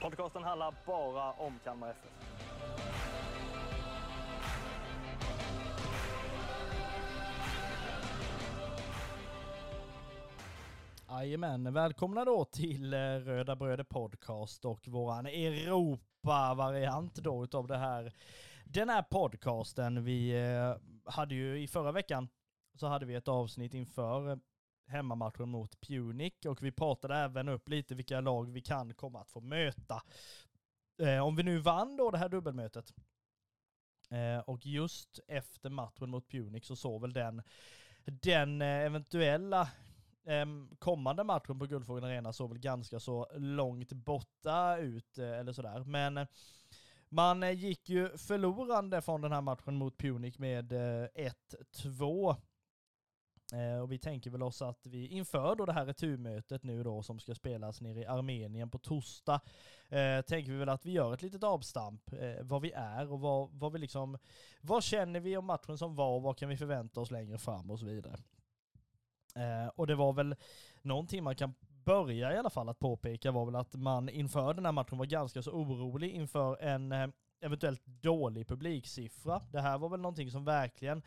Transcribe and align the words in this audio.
Podcasten 0.00 0.42
handlar 0.42 0.74
bara 0.86 1.32
om 1.32 1.58
Kalmar 1.64 1.90
FF. 1.90 2.10
Jajamän, 11.08 11.74
välkomna 11.74 12.24
då 12.24 12.44
till 12.44 12.94
eh, 12.94 12.98
Röda 12.98 13.56
Bröder 13.56 13.84
Podcast 13.84 14.64
och 14.64 14.88
våran 14.88 15.26
Europa-variant 15.26 17.14
då 17.14 17.44
utav 17.44 17.66
det 17.66 17.76
här. 17.76 18.12
Den 18.64 18.88
här 18.88 19.02
podcasten, 19.02 20.04
vi 20.04 20.30
eh, 20.30 20.76
hade 21.12 21.34
ju 21.34 21.62
i 21.62 21.68
förra 21.68 21.92
veckan 21.92 22.28
så 22.74 22.86
hade 22.86 23.06
vi 23.06 23.14
ett 23.14 23.28
avsnitt 23.28 23.74
inför 23.74 24.38
hemmamatchen 24.90 25.48
mot 25.48 25.80
Punic 25.80 26.34
och 26.46 26.62
vi 26.62 26.72
pratade 26.72 27.16
även 27.16 27.48
upp 27.48 27.68
lite 27.68 27.94
vilka 27.94 28.20
lag 28.20 28.50
vi 28.50 28.60
kan 28.60 28.94
komma 28.94 29.20
att 29.20 29.30
få 29.30 29.40
möta. 29.40 30.02
Eh, 31.02 31.26
om 31.26 31.36
vi 31.36 31.42
nu 31.42 31.58
vann 31.58 31.96
då 31.96 32.10
det 32.10 32.18
här 32.18 32.28
dubbelmötet 32.28 32.94
eh, 34.10 34.38
och 34.38 34.66
just 34.66 35.20
efter 35.28 35.70
matchen 35.70 36.10
mot 36.10 36.28
Punic 36.28 36.66
så 36.66 36.76
såg 36.76 37.00
väl 37.00 37.12
den 37.12 37.42
den 38.04 38.62
eh, 38.62 38.68
eventuella 38.68 39.68
ehm, 40.26 40.76
kommande 40.78 41.24
matchen 41.24 41.58
på 41.58 41.66
Guldfågeln 41.66 42.06
Arena 42.06 42.32
såg 42.32 42.50
väl 42.50 42.58
ganska 42.58 43.00
så 43.00 43.28
långt 43.36 43.92
borta 43.92 44.76
ut, 44.76 45.18
eh, 45.18 45.38
eller 45.38 45.52
sådär. 45.52 45.84
Men 45.84 46.16
eh, 46.16 46.26
man 47.08 47.42
eh, 47.42 47.50
gick 47.50 47.88
ju 47.88 48.18
förlorande 48.18 49.02
från 49.02 49.20
den 49.20 49.32
här 49.32 49.40
matchen 49.40 49.74
mot 49.74 49.98
Punic 49.98 50.38
med 50.38 50.72
1-2. 50.72 52.36
Eh, 53.52 53.80
och 53.80 53.92
vi 53.92 53.98
tänker 53.98 54.30
väl 54.30 54.42
oss 54.42 54.62
att 54.62 54.86
vi 54.86 55.06
inför 55.06 55.56
då 55.56 55.66
det 55.66 55.72
här 55.72 55.86
returmötet 55.86 56.62
nu 56.62 56.82
då 56.82 57.02
som 57.02 57.18
ska 57.18 57.34
spelas 57.34 57.80
nere 57.80 58.00
i 58.00 58.06
Armenien 58.06 58.70
på 58.70 58.78
torsdag, 58.78 59.40
eh, 59.88 60.20
tänker 60.20 60.52
vi 60.52 60.58
väl 60.58 60.68
att 60.68 60.86
vi 60.86 60.92
gör 60.92 61.14
ett 61.14 61.22
litet 61.22 61.44
avstamp, 61.44 62.12
eh, 62.12 62.42
vad 62.42 62.62
vi 62.62 62.72
är 62.72 63.12
och 63.12 63.20
vad, 63.20 63.50
vad 63.52 63.72
vi 63.72 63.78
liksom, 63.78 64.18
vad 64.60 64.82
känner 64.82 65.20
vi 65.20 65.36
om 65.36 65.44
matchen 65.44 65.78
som 65.78 65.94
var 65.94 66.16
och 66.16 66.22
vad 66.22 66.38
kan 66.38 66.48
vi 66.48 66.56
förvänta 66.56 67.00
oss 67.00 67.10
längre 67.10 67.38
fram 67.38 67.70
och 67.70 67.78
så 67.78 67.86
vidare. 67.86 68.16
Eh, 69.36 69.68
och 69.68 69.86
det 69.86 69.94
var 69.94 70.12
väl 70.12 70.34
någonting 70.82 71.24
man 71.24 71.36
kan 71.36 71.54
börja 71.84 72.34
i 72.34 72.36
alla 72.36 72.50
fall 72.50 72.68
att 72.68 72.78
påpeka 72.78 73.30
var 73.30 73.46
väl 73.46 73.56
att 73.56 73.74
man 73.74 74.08
inför 74.08 74.54
den 74.54 74.64
här 74.64 74.72
matchen 74.72 74.98
var 74.98 75.06
ganska 75.06 75.42
så 75.42 75.50
orolig 75.50 76.10
inför 76.10 76.62
en 76.62 76.92
eh, 76.92 77.08
eventuellt 77.40 77.86
dålig 77.86 78.48
publiksiffra. 78.48 79.42
Det 79.52 79.60
här 79.60 79.78
var 79.78 79.88
väl 79.88 80.00
någonting 80.00 80.30
som 80.30 80.44
verkligen 80.44 81.02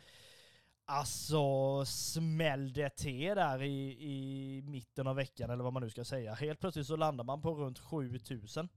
Alltså 0.86 1.84
smällde 1.84 2.90
till 2.90 3.34
där 3.34 3.62
i, 3.62 3.96
i 4.00 4.62
mitten 4.62 5.06
av 5.06 5.16
veckan 5.16 5.50
eller 5.50 5.64
vad 5.64 5.72
man 5.72 5.82
nu 5.82 5.90
ska 5.90 6.04
säga. 6.04 6.34
Helt 6.34 6.60
plötsligt 6.60 6.86
så 6.86 6.96
landar 6.96 7.24
man 7.24 7.42
på 7.42 7.54
runt 7.54 7.78
7000. 7.78 8.68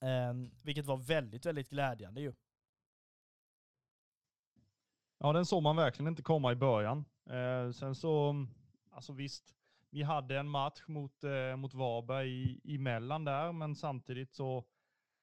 Eh, 0.00 0.34
vilket 0.62 0.86
var 0.86 0.96
väldigt, 0.96 1.46
väldigt 1.46 1.70
glädjande 1.70 2.20
ju. 2.20 2.32
Ja, 5.18 5.32
den 5.32 5.46
såg 5.46 5.62
man 5.62 5.76
verkligen 5.76 6.08
inte 6.08 6.22
komma 6.22 6.52
i 6.52 6.56
början. 6.56 7.04
Eh, 7.30 7.70
sen 7.70 7.94
så, 7.94 8.46
alltså 8.90 9.12
visst, 9.12 9.54
vi 9.90 10.02
hade 10.02 10.38
en 10.38 10.48
match 10.48 10.82
mot, 10.86 11.24
eh, 11.24 11.56
mot 11.56 11.74
Varberg 11.74 12.30
i, 12.64 12.74
emellan 12.74 13.24
där, 13.24 13.52
men 13.52 13.74
samtidigt 13.74 14.34
så, 14.34 14.64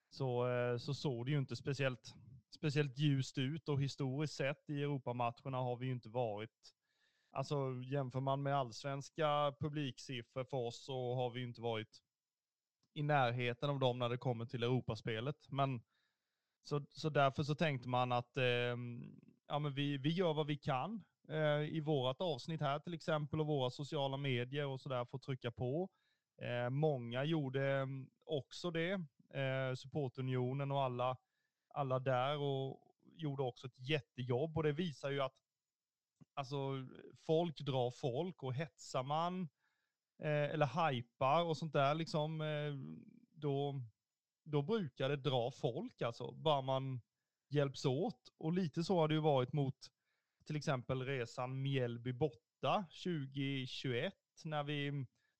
så, 0.09 0.47
eh, 0.50 0.78
så 0.78 0.94
såg 0.94 1.25
det 1.25 1.31
ju 1.31 1.38
inte 1.38 1.56
speciellt, 1.56 2.16
speciellt 2.53 2.97
ljust 2.97 3.38
ut 3.38 3.69
och 3.69 3.81
historiskt 3.81 4.35
sett 4.35 4.69
i 4.69 4.84
Europamatcherna 4.84 5.57
har 5.57 5.75
vi 5.75 5.85
ju 5.85 5.91
inte 5.91 6.09
varit, 6.09 6.75
alltså 7.31 7.56
jämför 7.84 8.19
man 8.19 8.44
med 8.44 8.56
allsvenska 8.56 9.53
publiksiffror 9.59 10.44
för 10.44 10.57
oss 10.57 10.85
så 10.85 11.16
har 11.16 11.29
vi 11.29 11.40
ju 11.40 11.45
inte 11.47 11.61
varit 11.61 12.01
i 12.94 13.03
närheten 13.03 13.69
av 13.69 13.79
dem 13.79 14.00
när 14.00 14.09
det 14.09 14.17
kommer 14.17 14.45
till 14.45 14.63
Europaspelet. 14.63 15.51
Men 15.51 15.81
så, 16.63 16.85
så 16.90 17.09
därför 17.09 17.44
så 17.44 17.56
tänkte 17.56 17.90
man 17.90 18.11
att 18.11 18.38
eh, 18.38 18.78
ja, 19.47 19.59
men 19.59 19.73
vi, 19.73 19.97
vi 19.97 20.09
gör 20.09 20.34
vad 20.34 20.47
vi 20.47 20.57
kan 20.57 21.03
eh, 21.29 21.75
i 21.75 21.79
vårt 21.79 22.22
avsnitt 22.22 22.61
här 22.61 22.79
till 22.79 22.94
exempel 22.94 23.40
och 23.40 23.47
våra 23.47 23.69
sociala 23.69 24.17
medier 24.17 24.66
och 24.66 24.81
sådär 24.81 25.06
får 25.06 25.19
trycka 25.19 25.51
på. 25.51 25.90
Eh, 26.41 26.69
många 26.69 27.23
gjorde 27.23 27.72
ehm, 27.72 28.09
också 28.25 28.72
det, 28.72 28.91
eh, 29.34 29.75
supportunionen 29.75 30.72
och 30.72 30.81
alla, 30.81 31.17
alla 31.74 32.00
där 32.00 32.38
och 32.38 32.80
gjorde 33.16 33.44
också 33.44 33.68
ett 33.68 33.80
jättejobb 33.90 34.58
och 34.58 34.64
det 34.64 34.72
visar 34.72 35.09
ju 35.09 35.22
att 35.22 35.36
alltså, 36.34 36.88
folk 37.26 37.59
drar 37.59 37.92
folk 37.92 38.44
och 38.44 38.54
hetsar 38.54 39.04
man 39.04 39.42
eh, 40.20 40.50
eller 40.54 40.66
hajpar 40.66 41.44
och 41.44 41.58
sånt 41.58 41.74
där 41.74 41.96
liksom, 41.96 42.42
eh, 42.42 42.74
då, 43.32 43.82
då 44.44 44.62
brukar 44.62 45.09
det 45.09 45.16
dra 45.16 45.52
folk 45.52 46.02
alltså, 46.02 46.32
bara 46.32 46.62
man 46.62 47.02
hjälps 47.50 47.86
åt. 47.86 48.34
Och 48.38 48.53
lite 48.53 48.84
så 48.84 49.00
har 49.00 49.08
det 49.08 49.14
ju 49.14 49.20
varit 49.20 49.53
mot 49.53 49.76
till 50.46 50.56
exempel 50.56 51.06
resan 51.06 51.62
Mjällby 51.62 52.14
borta 52.14 52.86
2021 53.03 54.14
när 54.44 54.64
vi 54.64 54.92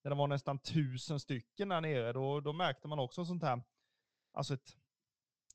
när 0.04 0.10
det 0.10 0.16
var 0.16 0.28
nästan 0.28 0.60
tusen 0.60 1.20
stycken 1.20 1.70
där 1.70 1.82
nere. 1.82 2.14
Då, 2.14 2.40
då 2.40 2.54
märkte 2.54 2.88
man 2.88 3.00
också 3.00 3.26
sånt 3.26 3.44
här, 3.44 3.64
alltså 4.34 4.54
ett, 4.54 4.78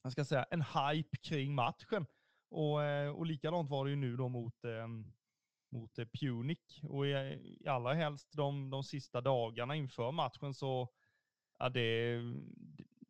jag 0.06 0.12
ska 0.12 0.24
säga, 0.24 0.46
en 0.50 0.62
hype 0.62 1.16
kring 1.16 1.54
matchen. 1.54 2.06
Och, 2.50 2.82
eh, 2.82 3.10
och 3.10 3.26
likadant 3.26 3.70
var 3.70 3.84
det 3.84 3.90
ju 3.90 3.96
nu 3.96 4.16
då 4.16 4.28
mot, 4.28 4.64
ehm, 4.64 5.12
mot 5.72 5.98
eh, 5.98 6.04
Punic. 6.20 6.80
Och 6.82 7.06
i, 7.06 7.10
i 7.60 7.68
allra 7.68 7.94
helst 7.94 8.32
de, 8.32 8.70
de 8.70 8.84
sista 8.84 9.20
dagarna 9.20 9.76
inför 9.76 10.12
matchen 10.12 10.54
så, 10.54 10.88
ja 11.58 11.68
det, 11.68 12.20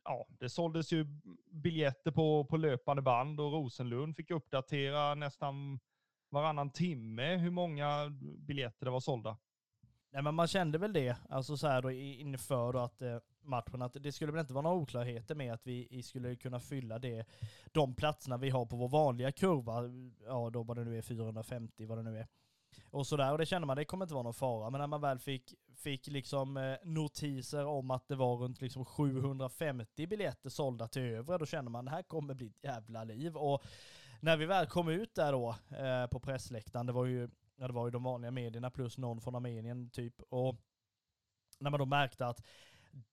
ja, 0.05 0.27
det 0.29 0.49
såldes 0.49 0.93
ju 0.93 1.07
biljetter 1.51 2.11
på, 2.11 2.45
på 2.45 2.57
löpande 2.57 3.03
band 3.03 3.41
och 3.41 3.53
Rosenlund 3.53 4.17
fick 4.17 4.31
uppdatera 4.31 5.15
nästan 5.15 5.81
varannan 6.29 6.71
timme 6.71 7.37
hur 7.37 7.51
många 7.51 8.09
biljetter 8.39 8.85
det 8.85 8.91
var 8.91 9.01
sålda. 9.01 9.37
Nej 10.11 10.23
men 10.23 10.35
man 10.35 10.47
kände 10.47 10.79
väl 10.79 10.93
det, 10.93 11.17
alltså 11.29 11.57
så 11.57 11.69
här 11.69 11.83
då 11.83 11.91
inför 11.91 12.73
då 12.73 12.79
att 12.79 13.03
eh, 13.03 13.19
matchen, 13.47 13.83
att 13.83 13.97
det 14.01 14.13
skulle 14.13 14.33
väl 14.33 14.41
inte 14.41 14.55
vara 14.55 14.63
några 14.63 14.77
oklarheter 14.77 15.35
med 15.35 15.53
att 15.53 15.67
vi 15.67 16.03
skulle 16.03 16.37
kunna 16.37 16.61
fylla 16.61 16.99
det, 16.99 17.25
de 17.73 17.95
platserna 17.95 18.37
vi 18.37 18.51
har 18.51 18.67
på 18.67 18.77
vår 18.77 18.89
vanliga 18.89 19.33
kurva, 19.33 19.83
ja 20.27 20.51
då 20.51 20.63
vad 20.63 20.77
det 20.77 20.85
nu 20.85 20.99
är 20.99 21.03
450, 21.03 21.87
vad 21.87 21.99
det 21.99 22.03
nu 22.03 22.19
är. 22.19 22.27
Och 22.91 23.07
sådär, 23.07 23.33
och 23.33 23.39
det 23.39 23.47
kände 23.47 23.67
man, 23.67 23.77
det 23.77 23.85
kommer 23.85 24.05
inte 24.05 24.15
vara 24.15 24.23
någon 24.23 24.35
fara, 24.35 24.71
men 24.71 24.79
när 24.79 24.87
man 24.87 25.01
väl 25.01 25.19
fick, 25.19 25.55
fick 25.77 26.07
liksom 26.07 26.57
eh, 26.57 26.77
notiser 26.85 27.67
om 27.67 27.91
att 27.91 28.09
det 28.09 28.17
var 28.17 28.37
runt 28.37 28.61
liksom 28.61 28.85
750 28.85 30.07
biljetter 30.07 30.51
sålda 30.51 30.89
till 30.89 31.03
övre, 31.03 31.39
då 31.39 31.47
kände 31.47 31.71
man 31.71 31.85
det 31.85 31.91
här 31.91 32.03
kommer 32.03 32.35
bli 32.35 32.47
ett 32.47 32.65
jävla 32.65 33.05
liv. 33.05 33.37
Och 33.37 33.65
när 34.21 34.37
vi 34.37 34.47
väl 34.47 34.67
kom 34.67 34.89
ut 34.89 35.15
där 35.15 35.33
då 35.33 35.57
eh, 35.77 36.07
på 36.07 36.21
pressläktaren, 36.21 36.87
det 36.87 36.93
var 36.93 37.05
ju 37.05 37.29
ja, 37.57 37.67
det 37.67 37.73
var 37.73 37.87
ju 37.87 37.91
de 37.91 38.03
vanliga 38.03 38.31
medierna 38.31 38.71
plus 38.71 38.99
någon 38.99 39.21
från 39.21 39.35
Armenien 39.35 39.91
typ. 39.91 40.23
Och 40.29 40.57
när 41.59 41.71
man 41.71 41.81
då 41.81 41.87
märkte 41.87 42.27
att 42.27 42.47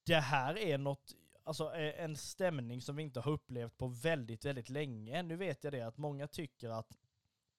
det 0.03 0.19
här 0.19 0.57
är 0.57 0.77
något, 0.77 1.15
alltså 1.43 1.73
eh, 1.75 2.03
en 2.03 2.17
stämning 2.17 2.81
som 2.81 2.95
vi 2.95 3.03
inte 3.03 3.19
har 3.19 3.31
upplevt 3.31 3.77
på 3.77 3.87
väldigt, 3.87 4.45
väldigt 4.45 4.69
länge. 4.69 5.23
Nu 5.23 5.35
vet 5.35 5.63
jag 5.63 5.73
det 5.73 5.81
att 5.81 5.97
många 5.97 6.27
tycker 6.27 6.69
att 6.69 6.97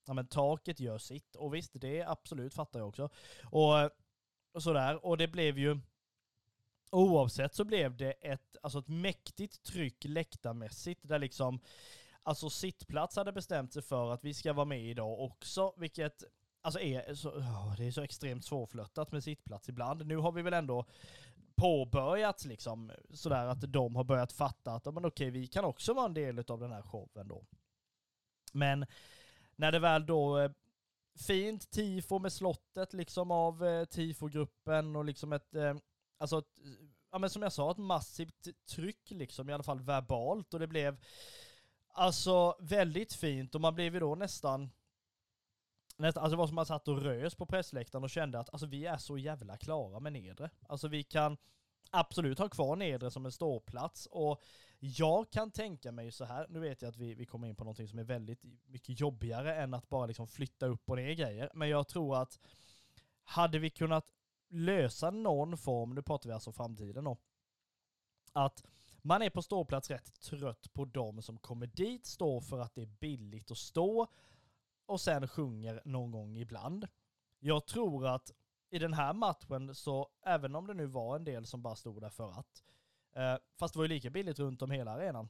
ja, 0.06 0.15
men 0.15 0.26
taket 0.26 0.81
gör 0.81 0.99
sitt. 0.99 1.37
Och 1.37 1.55
visst, 1.55 1.73
det 1.75 2.03
absolut 2.03 2.55
fattar 2.55 2.81
jag 2.81 2.88
också. 2.88 3.09
Och, 3.44 3.91
och 4.53 4.62
sådär. 4.62 5.06
Och 5.06 5.19
det 5.19 5.29
blev 5.29 5.59
ju, 5.59 5.81
oavsett 6.91 7.55
så 7.55 7.65
blev 7.65 7.97
det 7.97 8.12
ett, 8.12 8.56
alltså 8.62 8.79
ett 8.79 8.88
mäktigt 8.88 9.62
tryck 9.62 10.05
läktarmässigt 10.05 11.00
där 11.03 11.19
liksom 11.19 11.61
Alltså 12.26 12.50
sittplats 12.50 13.17
hade 13.17 13.32
bestämt 13.32 13.73
sig 13.73 13.82
för 13.82 14.12
att 14.12 14.25
vi 14.25 14.35
ska 14.35 14.53
vara 14.53 14.65
med 14.65 14.82
idag 14.82 15.21
också, 15.21 15.75
vilket 15.76 16.25
alltså 16.61 16.81
är 16.81 17.15
så, 17.15 17.31
oh, 17.31 17.76
det 17.76 17.85
är 17.87 17.91
så 17.91 18.03
extremt 18.03 18.44
svårflörtat 18.44 19.12
med 19.12 19.25
sittplats 19.25 19.69
ibland. 19.69 20.06
Nu 20.06 20.17
har 20.17 20.32
vi 20.32 20.43
väl 20.43 20.53
ändå 20.53 20.87
påbörjat 21.56 22.44
liksom 22.44 22.92
sådär 23.10 23.46
att 23.46 23.72
de 23.72 23.96
har 23.96 24.04
börjat 24.04 24.32
fatta 24.32 24.72
att 24.72 24.94
men 24.94 25.04
okej, 25.04 25.30
vi 25.30 25.46
kan 25.46 25.64
också 25.64 25.94
vara 25.94 26.06
en 26.06 26.14
del 26.14 26.44
av 26.48 26.60
den 26.60 26.72
här 26.72 26.82
showen 26.82 27.28
då. 27.28 27.46
Men 28.52 28.86
när 29.56 29.72
det 29.72 29.78
väl 29.78 30.06
då 30.06 30.38
eh, 30.38 30.50
fint 31.26 31.70
tifo 31.70 32.18
med 32.18 32.32
slottet 32.32 32.92
liksom 32.92 33.30
av 33.30 33.66
eh, 33.66 33.84
tifogruppen 33.84 34.96
och 34.96 35.04
liksom 35.04 35.32
ett, 35.32 35.54
eh, 35.54 35.76
alltså 36.18 36.38
ett, 36.38 36.58
ja 37.10 37.18
men 37.18 37.30
som 37.30 37.42
jag 37.42 37.52
sa, 37.52 37.70
ett 37.70 37.78
massivt 37.78 38.48
tryck 38.68 39.10
liksom, 39.10 39.50
i 39.50 39.52
alla 39.52 39.62
fall 39.62 39.80
verbalt. 39.80 40.54
Och 40.54 40.60
det 40.60 40.66
blev 40.66 40.96
alltså 41.88 42.56
väldigt 42.60 43.12
fint 43.12 43.54
och 43.54 43.60
man 43.60 43.74
blev 43.74 43.94
ju 43.94 44.00
då 44.00 44.14
nästan 44.14 44.70
Nästa, 45.96 46.20
alltså 46.20 46.37
det 46.37 46.38
var 46.38 46.46
som 46.46 46.55
man 46.55 46.67
satt 46.67 46.88
och 46.88 47.02
rös 47.02 47.35
på 47.35 47.46
pressläktaren 47.46 48.05
och 48.05 48.11
kände 48.11 48.38
att 48.38 48.50
alltså, 48.50 48.67
vi 48.67 48.87
är 48.87 48.96
så 48.96 49.19
jävla 49.19 49.56
klara 49.56 50.00
med 50.00 50.12
nedre. 50.12 50.50
Alltså 50.67 50.88
vi 50.88 51.02
kan 51.02 51.37
absolut 51.91 52.38
ha 52.38 52.49
kvar 52.49 52.76
nedre 52.76 53.11
som 53.11 53.26
en 53.26 53.32
ståplats 53.32 54.06
och 54.06 54.43
jag 54.79 55.31
kan 55.31 55.50
tänka 55.50 55.93
mig 55.93 56.12
så 56.12 56.25
här, 56.25 56.46
nu 56.49 56.61
vet 56.61 56.82
jag 56.82 56.88
att 56.88 56.96
vi, 56.96 57.14
vi 57.14 57.26
kommer 57.26 57.49
in 57.49 57.56
på 57.56 57.64
någonting 57.64 57.88
som 57.88 57.99
är 57.99 58.05
väldigt 58.05 58.43
mycket 58.67 59.00
jobbigare 59.00 59.55
än 59.55 59.75
att 59.75 59.88
bara 59.88 60.06
liksom 60.06 60.26
flytta 60.26 60.67
upp 60.67 60.91
och 60.91 60.96
ner 60.96 61.12
grejer, 61.12 61.50
men 61.55 61.69
jag 61.69 61.88
tror 61.88 62.17
att 62.17 62.40
hade 63.25 63.58
vi 63.58 63.70
kunnat 63.70 64.06
lösa 64.49 65.11
någon 65.11 65.58
form, 65.58 65.94
nu 65.94 66.02
pratar 66.02 66.29
vi 66.29 66.35
alltså 66.35 66.52
framtiden 66.52 67.05
då, 67.05 67.17
att 68.32 68.64
man 69.02 69.23
är 69.23 69.31
på 69.31 69.43
ståplats 69.43 69.90
rätt 69.90 70.20
trött 70.20 70.73
på 70.73 70.85
dem 70.85 71.23
som 71.23 71.38
kommer 71.38 71.67
dit, 71.67 72.06
står 72.06 72.40
för 72.40 72.61
att 72.61 72.75
det 72.75 72.82
är 72.82 72.87
billigt 73.00 73.50
att 73.50 73.58
stå 73.58 74.06
och 74.86 75.00
sen 75.00 75.28
sjunger 75.28 75.82
någon 75.84 76.10
gång 76.10 76.36
ibland. 76.36 76.88
Jag 77.38 77.66
tror 77.66 78.06
att 78.06 78.31
i 78.70 78.78
den 78.78 78.94
här 78.94 79.12
matchen 79.12 79.75
så, 79.75 80.08
även 80.22 80.54
om 80.54 80.66
det 80.66 80.75
nu 80.75 80.86
var 80.86 81.16
en 81.16 81.25
del 81.25 81.46
som 81.46 81.62
bara 81.62 81.76
stod 81.76 82.00
där 82.00 82.10
för 82.10 82.31
att, 82.31 82.62
eh, 83.12 83.36
fast 83.58 83.75
det 83.75 83.78
var 83.78 83.84
ju 83.84 83.88
lika 83.88 84.10
billigt 84.10 84.38
runt 84.38 84.62
om 84.62 84.70
hela 84.70 84.90
arenan, 84.90 85.28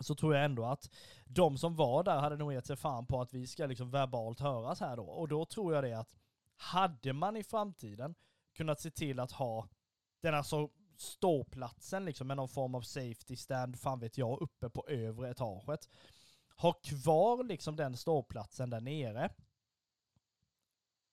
så 0.00 0.14
tror 0.14 0.34
jag 0.34 0.44
ändå 0.44 0.64
att 0.64 0.90
de 1.24 1.58
som 1.58 1.76
var 1.76 2.02
där 2.04 2.18
hade 2.18 2.36
nog 2.36 2.52
gett 2.52 2.66
sig 2.66 2.76
fan 2.76 3.06
på 3.06 3.20
att 3.20 3.32
vi 3.32 3.46
ska 3.46 3.66
liksom 3.66 3.90
verbalt 3.90 4.40
höras 4.40 4.80
här 4.80 4.96
då. 4.96 5.04
Och 5.04 5.28
då 5.28 5.44
tror 5.44 5.74
jag 5.74 5.84
det 5.84 5.92
att 5.92 6.14
hade 6.56 7.12
man 7.12 7.36
i 7.36 7.44
framtiden 7.44 8.14
kunnat 8.52 8.80
se 8.80 8.90
till 8.90 9.20
att 9.20 9.32
ha 9.32 9.68
den 10.20 10.34
alltså 10.34 10.70
ståplatsen 10.96 12.04
liksom 12.04 12.26
med 12.26 12.36
någon 12.36 12.48
form 12.48 12.74
av 12.74 12.80
safety 12.80 13.36
stand, 13.36 13.80
fan 13.80 14.00
vet 14.00 14.18
jag, 14.18 14.42
uppe 14.42 14.70
på 14.70 14.84
övre 14.88 15.30
etaget. 15.30 15.88
Ha 16.56 16.72
kvar 16.72 17.44
liksom 17.44 17.76
den 17.76 17.96
ståplatsen 17.96 18.70
där 18.70 18.80
nere. 18.80 19.30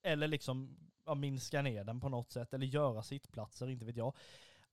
Eller 0.04 0.28
liksom 0.28 0.78
ja, 1.06 1.16
minska 1.16 1.62
ner 1.62 1.84
den 1.84 2.00
på 2.00 2.10
något 2.10 2.32
sätt, 2.32 2.54
eller 2.54 2.66
göra 2.66 3.04
sittplatser, 3.04 3.70
inte 3.70 3.86
vet 3.86 3.98
jag. 3.98 4.16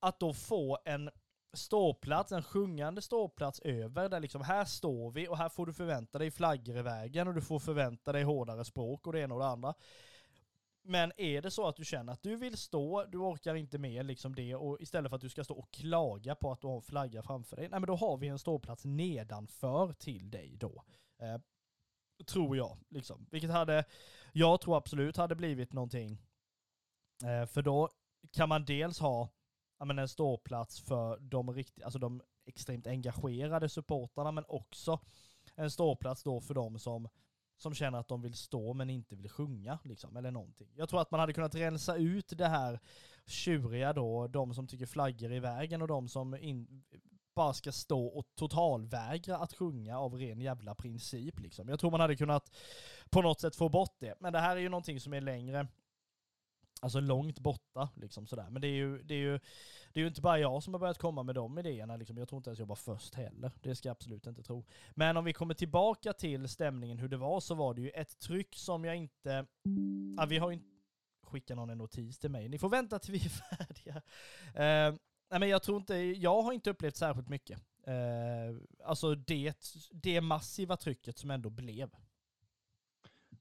Att 0.01 0.21
då 0.21 0.33
få 0.33 0.79
en 0.85 1.11
ståplats, 1.53 2.33
en 2.33 2.43
sjungande 2.43 3.03
ståplats 3.03 3.61
över, 3.61 4.09
där 4.09 4.21
liksom 4.21 4.43
här 4.43 4.65
står 4.65 5.11
vi 5.11 5.29
och 5.29 5.39
här 5.39 5.49
får 5.49 5.67
du 5.67 5.73
förvänta 5.73 6.19
dig 6.19 6.31
flaggor 6.31 6.79
i 6.79 6.83
vägen 6.83 7.29
och 7.29 7.35
du 7.35 7.41
får 7.41 7.59
förvänta 7.59 8.13
dig 8.13 8.23
hårdare 8.23 8.65
språk 8.65 9.07
och 9.07 9.13
det 9.13 9.21
ena 9.21 9.35
och 9.35 9.41
det 9.41 9.47
andra. 9.47 9.75
Men 10.89 11.13
är 11.17 11.43
det 11.43 11.51
så 11.51 11.69
att 11.69 11.77
du 11.77 11.85
känner 11.85 12.13
att 12.13 12.23
du 12.23 12.37
vill 12.37 12.57
stå, 12.57 13.05
du 13.05 13.19
orkar 13.19 13.55
inte 13.55 13.79
med 13.79 14.07
liksom 14.07 14.35
det 14.35 14.55
och 14.55 14.81
istället 14.81 15.11
för 15.11 15.17
att 15.17 15.23
du 15.23 15.29
ska 15.29 15.45
stå 15.45 15.55
och 15.55 15.71
klaga 15.71 16.35
på 16.35 16.53
att 16.53 16.61
du 16.61 16.67
har 16.67 16.77
en 16.77 16.83
flagga 16.83 17.23
framför 17.23 17.57
dig, 17.57 17.69
nej 17.69 17.81
men 17.81 17.87
då 17.87 17.97
har 17.97 18.17
vi 18.17 18.29
en 18.29 18.39
ståplats 18.39 18.85
nedanför 18.85 19.93
till 19.93 20.31
dig 20.31 20.57
då. 20.57 20.85
Eh, 21.19 21.41
tror 22.27 22.57
jag, 22.57 22.79
liksom. 22.89 23.27
Vilket 23.31 23.51
hade, 23.51 23.85
jag 24.33 24.61
tror 24.61 24.77
absolut 24.77 25.17
hade 25.17 25.35
blivit 25.35 25.73
någonting. 25.73 26.19
Eh, 27.25 27.47
för 27.47 27.63
då 27.63 27.91
kan 28.33 28.49
man 28.49 28.65
dels 28.65 28.99
ha 28.99 29.29
men 29.85 29.99
en 29.99 30.09
ståplats 30.09 30.81
för 30.81 31.19
de, 31.19 31.55
riktigt, 31.55 31.85
alltså 31.85 31.99
de 31.99 32.23
extremt 32.47 32.87
engagerade 32.87 33.69
supportarna, 33.69 34.33
men 34.33 34.45
också 34.49 35.01
en 35.55 35.71
ståplats 35.71 36.23
då 36.23 36.41
för 36.41 36.55
de 36.55 36.79
som 36.79 37.09
som 37.59 37.75
känner 37.75 37.99
att 37.99 38.09
de 38.09 38.23
vill 38.23 38.35
stå 38.35 38.75
men 38.75 38.91
inte 38.91 39.17
vill 39.17 39.29
sjunga, 39.29 39.79
liksom, 39.85 40.17
eller 40.17 40.31
någonting. 40.31 40.69
Jag 40.75 40.89
tror 40.89 41.01
att 41.01 41.11
man 41.11 41.21
hade 41.21 41.33
kunnat 41.33 41.55
rensa 41.55 41.97
ut 41.97 42.33
det 42.39 42.49
här 42.49 42.81
tjuriga 43.27 43.93
då, 43.93 44.27
de 44.27 44.55
som 44.55 44.67
tycker 44.67 44.87
flaggor 44.87 45.33
är 45.33 45.37
i 45.37 45.41
vägen 45.41 45.83
och 45.83 45.89
de 45.89 46.09
som 46.09 46.35
in, 46.35 46.85
bara 47.35 47.53
ska 47.53 47.73
stå 47.73 48.07
och 48.07 48.27
totalvägra 48.35 49.37
att 49.37 49.53
sjunga 49.53 49.99
av 49.99 50.15
ren 50.15 50.41
jävla 50.41 50.75
princip. 50.75 51.41
Liksom. 51.41 51.69
Jag 51.69 51.81
tror 51.81 51.91
man 51.91 52.01
hade 52.01 52.17
kunnat 52.17 52.57
på 53.11 53.23
något 53.23 53.41
sätt 53.41 53.57
få 53.57 53.69
bort 53.69 53.97
det. 53.99 54.15
Men 54.21 54.33
det 54.33 54.39
här 54.39 54.57
är 54.57 54.61
ju 54.61 54.69
någonting 54.69 55.01
som 55.01 55.13
är 55.13 55.21
längre, 55.21 55.67
alltså 56.81 57.01
långt 57.01 57.39
borta. 57.39 57.89
Liksom 57.95 58.27
sådär. 58.27 58.47
Men 58.51 58.63
det 58.63 58.69
är, 58.69 58.77
ju, 58.77 59.03
det, 59.03 59.15
är 59.15 59.19
ju, 59.19 59.39
det 59.93 60.01
är 60.01 60.03
ju 60.03 60.09
inte 60.09 60.21
bara 60.21 60.39
jag 60.39 60.63
som 60.63 60.75
har 60.75 60.79
börjat 60.79 60.99
komma 60.99 61.23
med 61.23 61.35
de 61.35 61.59
idéerna. 61.59 61.97
Liksom. 61.97 62.17
Jag 62.17 62.29
tror 62.29 62.37
inte 62.37 62.51
ens 62.51 62.59
jag 62.59 62.67
var 62.67 62.77
först 62.77 63.15
heller. 63.15 63.53
Det 63.63 63.75
ska 63.75 63.89
jag 63.89 63.95
absolut 63.95 64.27
inte 64.27 64.43
tro. 64.43 64.65
Men 64.95 65.17
om 65.17 65.25
vi 65.25 65.33
kommer 65.33 65.55
tillbaka 65.55 66.13
till 66.13 66.49
stämningen 66.49 66.99
hur 66.99 67.09
det 67.09 67.17
var 67.17 67.41
så 67.41 67.55
var 67.55 67.75
det 67.75 67.81
ju 67.81 67.91
ett 67.91 68.19
tryck 68.19 68.57
som 68.57 68.85
jag 68.85 68.97
inte... 68.97 69.47
Ja, 70.17 70.27
vi 70.27 70.39
har 70.39 70.51
ju 70.51 70.55
inte 70.55 70.79
skickat 71.23 71.57
någon 71.57 71.71
en 71.71 71.79
notis 71.79 72.19
till 72.19 72.31
mig. 72.31 72.49
Ni 72.49 72.59
får 72.59 72.69
vänta 72.69 72.99
till 72.99 73.13
vi 73.13 73.19
är 73.19 73.29
färdiga. 73.57 73.97
Uh, 74.47 74.99
nej 75.31 75.41
men 75.41 75.49
jag 75.49 75.63
tror 75.63 75.77
inte, 75.77 75.95
jag 75.97 76.43
har 76.43 76.53
inte 76.53 76.71
upplevt 76.71 76.97
särskilt 76.97 77.29
mycket. 77.29 77.61
Uh, 77.89 78.61
alltså 78.85 79.15
det, 79.15 79.55
det 79.91 80.21
massiva 80.21 80.77
trycket 80.77 81.19
som 81.19 81.31
ändå 81.31 81.51
blev. 81.51 81.91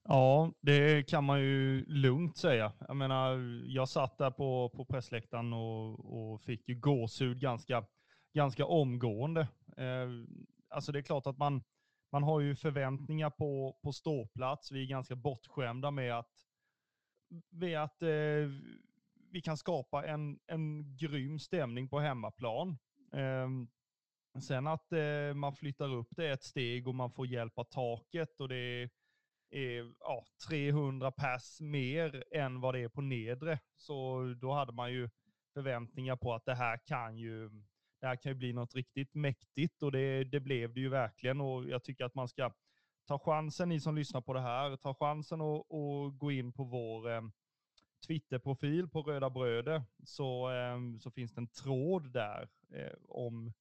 Ja, 0.10 0.52
det 0.62 1.04
kan 1.04 1.24
man 1.24 1.40
ju 1.40 1.86
lugnt 1.86 2.38
säga. 2.38 2.74
Jag 2.88 2.96
menar, 2.96 3.38
jag 3.68 3.90
satt 3.90 4.18
där 4.18 4.32
på, 4.32 4.70
på 4.70 4.86
pressläktaren 4.86 5.54
och, 5.54 6.34
och 6.34 6.42
fick 6.42 6.70
ju 6.70 6.76
gåshud 6.76 7.40
ganska, 7.40 7.86
ganska 8.34 8.66
omgående. 8.66 9.42
Eh, 9.78 10.10
alltså 10.70 10.92
det 10.92 11.00
är 11.00 11.04
klart 11.04 11.28
att 11.28 11.38
man, 11.38 11.64
man 12.12 12.24
har 12.24 12.40
ju 12.40 12.56
förväntningar 12.56 13.30
på, 13.30 13.80
på 13.84 13.94
ståplats. 13.94 14.72
Vi 14.72 14.84
är 14.84 14.88
ganska 14.88 15.16
bortskämda 15.16 15.92
med 15.92 16.20
att, 16.20 16.32
med 17.50 17.84
att 17.84 18.02
eh, 18.02 18.50
vi 19.32 19.42
kan 19.44 19.58
skapa 19.58 20.06
en, 20.06 20.40
en 20.48 20.98
grym 20.98 21.40
stämning 21.40 21.90
på 21.90 22.00
hemmaplan. 22.00 22.78
Eh, 23.14 23.50
sen 24.42 24.68
att 24.68 24.92
eh, 24.92 25.34
man 25.36 25.56
flyttar 25.56 25.94
upp 25.94 26.10
det 26.10 26.30
ett 26.30 26.44
steg 26.44 26.88
och 26.88 26.96
man 26.96 27.12
får 27.12 27.28
hjälp 27.28 27.58
av 27.58 27.64
taket 27.64 28.40
och 28.40 28.50
det 28.50 28.58
är 28.58 28.90
är 29.50 29.94
ja, 30.00 30.26
300 30.50 31.12
pass 31.12 31.62
mer 31.62 32.24
än 32.32 32.62
vad 32.62 32.76
det 32.76 32.80
är 32.80 32.90
på 32.90 33.02
nedre. 33.02 33.60
Så 33.76 34.24
då 34.42 34.54
hade 34.54 34.72
man 34.74 34.92
ju 34.92 35.10
förväntningar 35.54 36.16
på 36.16 36.34
att 36.34 36.46
det 36.46 36.56
här 36.56 36.80
kan 36.86 37.18
ju, 37.18 37.50
det 38.00 38.08
här 38.08 38.16
kan 38.16 38.32
ju 38.32 38.36
bli 38.36 38.54
något 38.54 38.76
riktigt 38.76 39.14
mäktigt 39.14 39.84
och 39.84 39.92
det, 39.92 40.24
det 40.24 40.40
blev 40.40 40.74
det 40.74 40.80
ju 40.80 40.90
verkligen. 40.90 41.42
Och 41.42 41.70
jag 41.70 41.84
tycker 41.84 42.06
att 42.06 42.16
man 42.16 42.28
ska 42.28 42.54
ta 43.08 43.20
chansen, 43.20 43.70
ni 43.70 43.80
som 43.80 43.96
lyssnar 43.96 44.22
på 44.22 44.34
det 44.34 44.42
här, 44.42 44.76
ta 44.78 44.94
chansen 44.94 45.42
och, 45.42 45.72
och 45.72 46.18
gå 46.18 46.32
in 46.32 46.54
på 46.54 46.64
vår 46.64 47.12
eh, 47.12 47.22
Twitterprofil 48.08 48.88
på 48.88 49.02
Röda 49.02 49.30
Bröder 49.30 49.84
så, 50.04 50.52
eh, 50.52 50.78
så 51.00 51.12
finns 51.12 51.32
det 51.34 51.42
en 51.42 51.48
tråd 51.48 52.12
där 52.12 52.50
eh, 52.74 52.94
om 53.08 53.54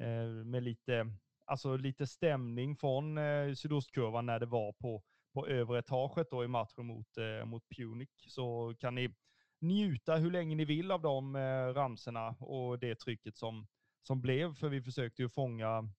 eh, 0.00 0.28
med 0.44 0.62
lite 0.62 1.12
alltså 1.48 1.76
lite 1.76 2.06
stämning 2.06 2.76
från 2.76 3.18
eh, 3.18 3.54
sydostkurvan 3.54 4.26
när 4.26 4.40
det 4.40 4.46
var 4.46 4.72
på, 4.72 5.02
på 5.34 5.46
övre 5.46 5.78
etaget 5.78 6.30
då 6.30 6.44
i 6.44 6.48
matchen 6.48 6.86
mot, 6.86 7.16
eh, 7.16 7.44
mot 7.44 7.62
Punic. 7.76 8.08
Så 8.26 8.74
kan 8.78 8.94
ni 8.94 9.14
njuta 9.60 10.16
hur 10.16 10.30
länge 10.30 10.56
ni 10.56 10.64
vill 10.64 10.90
av 10.90 11.02
de 11.02 11.36
eh, 11.36 11.74
ramserna 11.74 12.28
och 12.28 12.78
det 12.78 12.94
trycket 12.94 13.36
som, 13.36 13.66
som 14.02 14.20
blev, 14.20 14.54
för 14.54 14.68
vi 14.68 14.82
försökte 14.82 15.22
ju 15.22 15.28
fånga, 15.28 15.90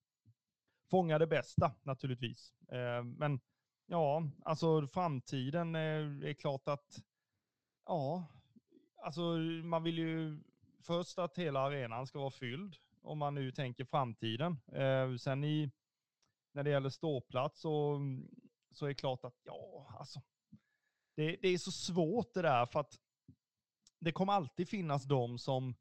fånga 0.90 1.18
det 1.18 1.26
bästa 1.26 1.74
naturligtvis. 1.82 2.54
Eh, 2.72 3.04
men 3.04 3.40
ja, 3.86 4.22
alltså 4.44 4.86
framtiden 4.86 5.74
eh, 5.74 6.30
är 6.30 6.34
klart 6.34 6.68
att, 6.68 7.02
ja, 7.86 8.26
alltså 9.02 9.22
man 9.64 9.82
vill 9.82 9.98
ju 9.98 10.40
först 10.86 11.18
att 11.18 11.38
hela 11.38 11.60
arenan 11.60 12.06
ska 12.06 12.18
vara 12.18 12.30
fylld 12.30 12.76
om 13.02 13.18
man 13.18 13.34
nu 13.34 13.52
tänker 13.52 13.84
framtiden. 13.84 14.58
Eh, 14.72 15.16
sen 15.16 15.44
i, 15.44 15.70
när 16.52 16.62
det 16.62 16.70
gäller 16.70 16.90
ståplats 16.90 17.60
så, 17.60 18.00
så 18.70 18.84
är 18.84 18.88
det 18.88 18.94
klart 18.94 19.24
att 19.24 19.40
ja, 19.44 19.96
alltså, 19.98 20.20
det, 21.16 21.36
det 21.42 21.48
är 21.48 21.58
så 21.58 21.70
svårt 21.70 22.34
det 22.34 22.42
där 22.42 22.66
för 22.66 22.80
att 22.80 22.98
det 23.98 24.12
kommer 24.12 24.32
alltid 24.32 24.68
finnas 24.68 25.04
de 25.04 25.38
som, 25.38 25.74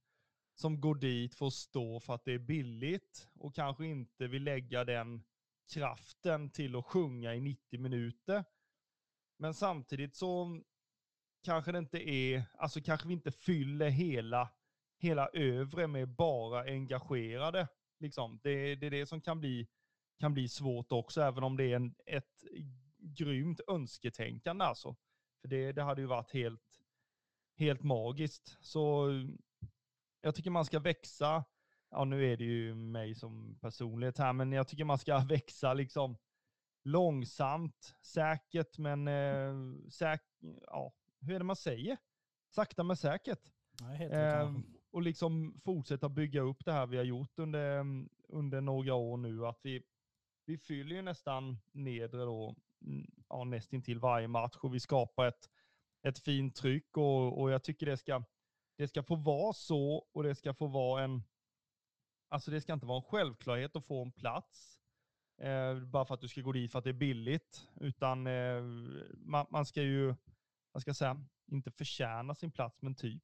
som 0.56 0.82
går 0.82 0.96
dit 0.96 1.36
för 1.36 1.48
att 1.48 1.54
stå 1.54 2.00
för 2.00 2.14
att 2.14 2.26
det 2.26 2.34
är 2.34 2.40
billigt 2.40 3.30
och 3.34 3.56
kanske 3.56 3.86
inte 3.86 4.28
vill 4.28 4.44
lägga 4.44 4.84
den 4.86 5.24
kraften 5.74 6.50
till 6.50 6.76
att 6.76 6.86
sjunga 6.86 7.36
i 7.36 7.42
90 7.42 7.80
minuter. 7.80 8.46
Men 9.38 9.54
samtidigt 9.54 10.16
så 10.16 10.62
kanske 11.44 11.72
det 11.72 11.78
inte 11.78 12.10
är, 12.10 12.44
alltså 12.54 12.82
kanske 12.82 13.08
vi 13.08 13.14
inte 13.14 13.32
fyller 13.32 13.90
hela 13.90 14.50
hela 15.00 15.28
övre 15.28 15.88
med 15.88 16.10
bara 16.10 16.62
engagerade. 16.62 17.68
Liksom. 18.00 18.40
Det, 18.44 18.76
det 18.76 18.88
är 18.88 18.92
det 18.92 19.06
som 19.06 19.22
kan 19.22 19.40
bli, 19.40 19.68
kan 20.20 20.34
bli 20.34 20.50
svårt 20.50 20.92
också, 20.92 21.22
även 21.22 21.44
om 21.44 21.58
det 21.58 21.64
är 21.64 21.76
en, 21.76 21.96
ett 22.06 22.44
grymt 22.98 23.60
önsketänkande. 23.68 24.66
Alltså. 24.66 24.96
För 25.42 25.48
det, 25.48 25.72
det 25.72 25.84
hade 25.84 26.02
ju 26.02 26.08
varit 26.08 26.34
helt, 26.34 26.82
helt 27.58 27.84
magiskt. 27.84 28.58
Så 28.62 29.12
jag 30.22 30.36
tycker 30.36 30.50
man 30.50 30.66
ska 30.66 30.80
växa. 30.80 31.44
Ja, 31.90 32.06
nu 32.06 32.26
är 32.26 32.38
det 32.38 32.44
ju 32.44 32.76
mig 32.76 33.16
som 33.16 33.60
personlighet 33.62 34.18
här, 34.18 34.34
men 34.34 34.52
jag 34.52 34.68
tycker 34.68 34.84
man 34.84 34.98
ska 34.98 35.18
växa 35.30 35.74
liksom 35.74 36.18
långsamt, 36.84 37.96
säkert, 38.02 38.78
men 38.78 39.08
eh, 39.08 39.54
säk 39.90 40.22
ja, 40.68 40.94
hur 41.20 41.36
är 41.36 41.40
det 41.40 41.46
man 41.46 41.56
säger? 41.56 41.98
Sakta 42.50 42.84
men 42.84 42.98
säkert. 42.98 43.52
Nej, 43.82 43.98
helt 43.98 44.14
eh, 44.14 44.54
och 44.92 45.02
liksom 45.02 45.60
fortsätta 45.64 46.10
bygga 46.10 46.42
upp 46.42 46.66
det 46.66 46.72
här 46.72 46.88
vi 46.88 46.98
har 46.98 47.04
gjort 47.04 47.40
under, 47.40 47.86
under 48.28 48.62
några 48.62 48.94
år 48.94 49.18
nu. 49.18 49.46
Att 49.46 49.60
vi, 49.64 49.84
vi 50.46 50.58
fyller 50.58 50.96
ju 50.96 51.02
nästan 51.02 51.58
nedre 51.72 52.22
då, 52.22 52.56
mm, 52.82 53.12
ja, 53.30 53.44
nästintill 53.44 54.00
varje 54.00 54.28
match 54.28 54.56
och 54.60 54.76
vi 54.76 54.80
skapar 54.80 55.28
ett, 55.28 55.50
ett 56.04 56.20
fint 56.20 56.56
tryck 56.56 56.98
och, 56.98 57.42
och 57.42 57.52
jag 57.52 57.64
tycker 57.64 57.86
det 57.86 57.98
ska, 57.98 58.24
det 58.78 58.88
ska 58.88 59.04
få 59.04 59.16
vara 59.16 59.54
så 59.54 60.08
och 60.12 60.24
det 60.24 60.36
ska 60.36 60.54
få 60.54 60.68
vara 60.68 61.04
en, 61.04 61.24
alltså 62.30 62.52
det 62.52 62.62
ska 62.62 62.74
inte 62.74 62.86
vara 62.86 62.98
en 62.98 63.10
självklarhet 63.10 63.76
att 63.76 63.86
få 63.86 64.02
en 64.02 64.12
plats 64.12 64.80
eh, 65.42 65.80
bara 65.80 66.06
för 66.06 66.14
att 66.14 66.22
du 66.22 66.28
ska 66.28 66.42
gå 66.42 66.52
dit 66.52 66.72
för 66.72 66.80
att 66.80 66.86
det 66.86 66.90
är 66.90 66.94
billigt, 66.94 67.68
utan 67.76 68.28
eh, 68.28 68.62
man, 69.18 69.46
man 69.50 69.66
ska 69.66 69.82
ju, 69.82 70.16
vad 70.72 70.82
ska 70.82 70.90
jag 70.90 70.96
säga, 70.96 71.26
inte 71.52 71.72
förtjäna 71.72 72.36
sin 72.36 72.52
plats, 72.52 72.82
men 72.82 72.96
typ. 72.96 73.24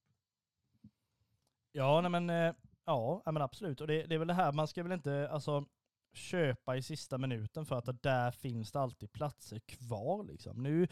Ja, 1.78 2.02
nej 2.02 2.12
men, 2.12 2.30
eh, 2.30 2.54
ja, 2.86 3.22
men 3.26 3.42
absolut. 3.42 3.82
Och 3.82 3.88
det, 3.88 4.04
det, 4.04 4.16
är 4.16 4.20
väl 4.20 4.28
det 4.28 4.34
här, 4.34 4.52
man 4.52 4.68
ska 4.68 4.84
väl 4.84 4.92
inte 4.92 5.30
alltså, 5.32 5.66
köpa 6.14 6.78
i 6.78 6.82
sista 6.82 7.18
minuten 7.18 7.66
för 7.66 7.76
att 7.76 8.04
där 8.04 8.32
finns 8.32 8.72
det 8.72 8.80
alltid 8.80 9.12
platser 9.12 9.60
kvar. 9.60 10.24
Liksom. 10.24 10.64
Nu 10.64 10.88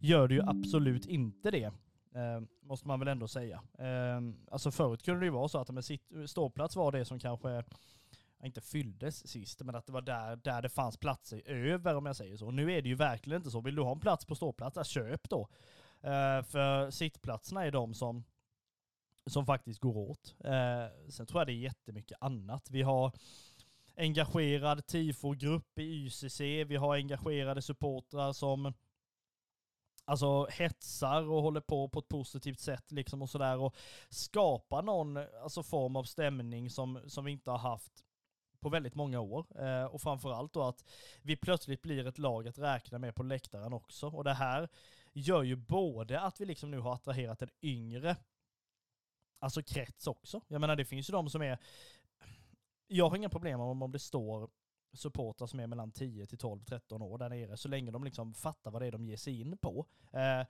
gör 0.00 0.28
det 0.28 0.34
ju 0.34 0.42
absolut 0.42 1.06
inte 1.06 1.50
det. 1.50 1.64
Eh, 2.14 2.40
måste 2.62 2.88
man 2.88 2.98
väl 2.98 3.08
ändå 3.08 3.28
säga. 3.28 3.62
Eh, 3.78 4.20
alltså 4.50 4.70
förut 4.70 5.02
kunde 5.02 5.20
det 5.20 5.26
ju 5.26 5.32
vara 5.32 5.48
så 5.48 5.58
att 5.58 5.70
med 5.70 5.84
sitt, 5.84 6.12
ståplats 6.26 6.76
var 6.76 6.92
det 6.92 7.04
som 7.04 7.18
kanske 7.18 7.64
inte 8.42 8.60
fylldes 8.60 9.28
sist, 9.28 9.62
men 9.62 9.74
att 9.74 9.86
det 9.86 9.92
var 9.92 10.02
där, 10.02 10.36
där 10.36 10.62
det 10.62 10.68
fanns 10.68 10.96
platser 10.96 11.42
över 11.46 11.94
om 11.94 12.06
jag 12.06 12.16
säger 12.16 12.36
så. 12.36 12.50
Nu 12.50 12.72
är 12.72 12.82
det 12.82 12.88
ju 12.88 12.94
verkligen 12.94 13.40
inte 13.40 13.50
så. 13.50 13.60
Vill 13.60 13.74
du 13.74 13.82
ha 13.82 13.92
en 13.92 14.00
plats 14.00 14.24
på 14.24 14.34
ståplats, 14.34 14.88
köp 14.88 15.28
då. 15.28 15.48
Eh, 16.00 16.42
för 16.42 16.90
sittplatserna 16.90 17.64
är 17.64 17.70
de 17.70 17.94
som, 17.94 18.24
som 19.28 19.46
faktiskt 19.46 19.80
går 19.80 19.96
åt. 19.96 20.34
Eh, 20.44 21.08
sen 21.08 21.26
tror 21.26 21.40
jag 21.40 21.46
det 21.46 21.52
är 21.52 21.54
jättemycket 21.54 22.18
annat. 22.20 22.70
Vi 22.70 22.82
har 22.82 23.12
engagerad 23.96 24.86
tifogrupp 24.86 25.78
i 25.78 26.06
YCC, 26.06 26.40
vi 26.40 26.76
har 26.76 26.94
engagerade 26.94 27.62
supportrar 27.62 28.32
som 28.32 28.72
alltså 30.04 30.46
hetsar 30.50 31.22
och 31.22 31.42
håller 31.42 31.60
på 31.60 31.88
på 31.88 31.98
ett 31.98 32.08
positivt 32.08 32.60
sätt 32.60 32.92
liksom 32.92 33.22
och 33.22 33.30
sådär 33.30 33.58
och 33.58 33.76
skapar 34.10 34.82
någon 34.82 35.16
alltså, 35.16 35.62
form 35.62 35.96
av 35.96 36.04
stämning 36.04 36.70
som, 36.70 37.00
som 37.06 37.24
vi 37.24 37.32
inte 37.32 37.50
har 37.50 37.58
haft 37.58 38.04
på 38.60 38.68
väldigt 38.68 38.94
många 38.94 39.20
år. 39.20 39.46
Eh, 39.64 39.84
och 39.84 40.02
framförallt 40.02 40.52
då 40.52 40.62
att 40.62 40.84
vi 41.22 41.36
plötsligt 41.36 41.82
blir 41.82 42.06
ett 42.06 42.18
lag 42.18 42.48
att 42.48 42.58
räkna 42.58 42.98
med 42.98 43.14
på 43.14 43.22
läktaren 43.22 43.72
också. 43.72 44.06
Och 44.08 44.24
det 44.24 44.34
här 44.34 44.68
gör 45.12 45.42
ju 45.42 45.56
både 45.56 46.20
att 46.20 46.40
vi 46.40 46.44
liksom 46.44 46.70
nu 46.70 46.78
har 46.78 46.94
attraherat 46.94 47.42
en 47.42 47.50
yngre 47.62 48.16
alltså 49.38 49.62
krets 49.62 50.06
också. 50.06 50.40
Jag 50.48 50.60
menar 50.60 50.76
det 50.76 50.84
finns 50.84 51.10
ju 51.10 51.12
de 51.12 51.30
som 51.30 51.42
är, 51.42 51.58
jag 52.86 53.08
har 53.08 53.16
inga 53.16 53.28
problem 53.28 53.60
om, 53.60 53.82
om 53.82 53.92
det 53.92 53.98
står 53.98 54.50
supportrar 54.92 55.46
som 55.46 55.60
är 55.60 55.66
mellan 55.66 55.92
10 55.92 56.26
till 56.26 56.38
12, 56.38 56.64
13 56.64 57.02
år 57.02 57.18
där 57.18 57.28
nere, 57.28 57.56
så 57.56 57.68
länge 57.68 57.90
de 57.90 58.04
liksom 58.04 58.34
fattar 58.34 58.70
vad 58.70 58.82
det 58.82 58.86
är 58.86 58.92
de 58.92 59.04
ger 59.04 59.16
sig 59.16 59.40
in 59.40 59.58
på. 59.58 59.86
Eh, 60.12 60.46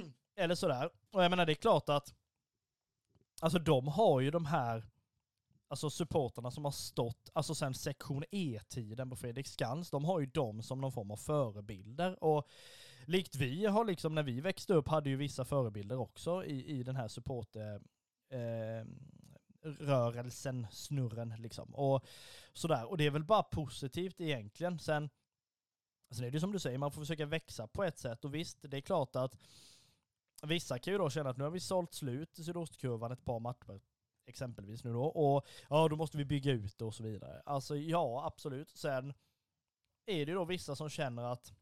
eller 0.36 0.54
sådär. 0.54 0.90
Och 1.10 1.24
jag 1.24 1.30
menar 1.30 1.46
det 1.46 1.52
är 1.52 1.54
klart 1.54 1.88
att, 1.88 2.14
alltså 3.40 3.58
de 3.58 3.88
har 3.88 4.20
ju 4.20 4.30
de 4.30 4.46
här 4.46 4.86
alltså 5.68 5.90
supporterna 5.90 6.50
som 6.50 6.64
har 6.64 6.72
stått, 6.72 7.30
alltså 7.32 7.54
sen 7.54 7.74
sektion 7.74 8.24
E-tiden 8.30 9.10
på 9.10 9.16
Fredriksskans, 9.16 9.90
de 9.90 10.04
har 10.04 10.20
ju 10.20 10.26
dem 10.26 10.62
som 10.62 10.80
någon 10.80 10.92
form 10.92 11.10
av 11.10 11.16
förebilder. 11.16 12.24
Och 12.24 12.48
likt 13.08 13.36
vi 13.36 13.66
har 13.66 13.84
liksom, 13.84 14.14
när 14.14 14.22
vi 14.22 14.40
växte 14.40 14.74
upp, 14.74 14.88
hade 14.88 15.10
ju 15.10 15.16
vissa 15.16 15.44
förebilder 15.44 15.98
också 15.98 16.44
i, 16.44 16.78
i 16.78 16.82
den 16.82 16.96
här 16.96 17.08
support 17.08 17.56
eh, 17.56 17.78
ehm, 18.30 18.98
rörelsen, 19.62 20.66
snurren 20.70 21.34
liksom. 21.38 21.74
Och 21.74 22.04
sådär. 22.52 22.90
Och 22.90 22.96
det 22.96 23.06
är 23.06 23.10
väl 23.10 23.24
bara 23.24 23.42
positivt 23.42 24.20
egentligen. 24.20 24.78
Sen, 24.78 25.10
sen 26.10 26.24
är 26.24 26.30
det 26.30 26.36
ju 26.36 26.40
som 26.40 26.52
du 26.52 26.58
säger, 26.58 26.78
man 26.78 26.92
får 26.92 27.00
försöka 27.00 27.26
växa 27.26 27.66
på 27.66 27.84
ett 27.84 27.98
sätt. 27.98 28.24
Och 28.24 28.34
visst, 28.34 28.58
det 28.62 28.76
är 28.76 28.80
klart 28.80 29.16
att 29.16 29.36
vissa 30.42 30.78
kan 30.78 30.92
ju 30.92 30.98
då 30.98 31.10
känna 31.10 31.30
att 31.30 31.36
nu 31.36 31.44
har 31.44 31.50
vi 31.50 31.60
sålt 31.60 31.94
slut 31.94 32.38
i 32.38 32.44
sydostkurvan 32.44 33.12
ett 33.12 33.24
par 33.24 33.40
matcher 33.40 33.80
exempelvis 34.26 34.84
nu 34.84 34.92
då. 34.92 35.04
Och 35.04 35.46
ja, 35.70 35.88
då 35.88 35.96
måste 35.96 36.18
vi 36.18 36.24
bygga 36.24 36.52
ut 36.52 36.78
det 36.78 36.84
och 36.84 36.94
så 36.94 37.02
vidare. 37.02 37.42
Alltså 37.46 37.76
ja, 37.76 38.26
absolut. 38.26 38.70
Sen 38.70 39.14
är 40.06 40.26
det 40.26 40.30
ju 40.30 40.34
då 40.34 40.44
vissa 40.44 40.76
som 40.76 40.88
känner 40.88 41.22
att, 41.24 41.52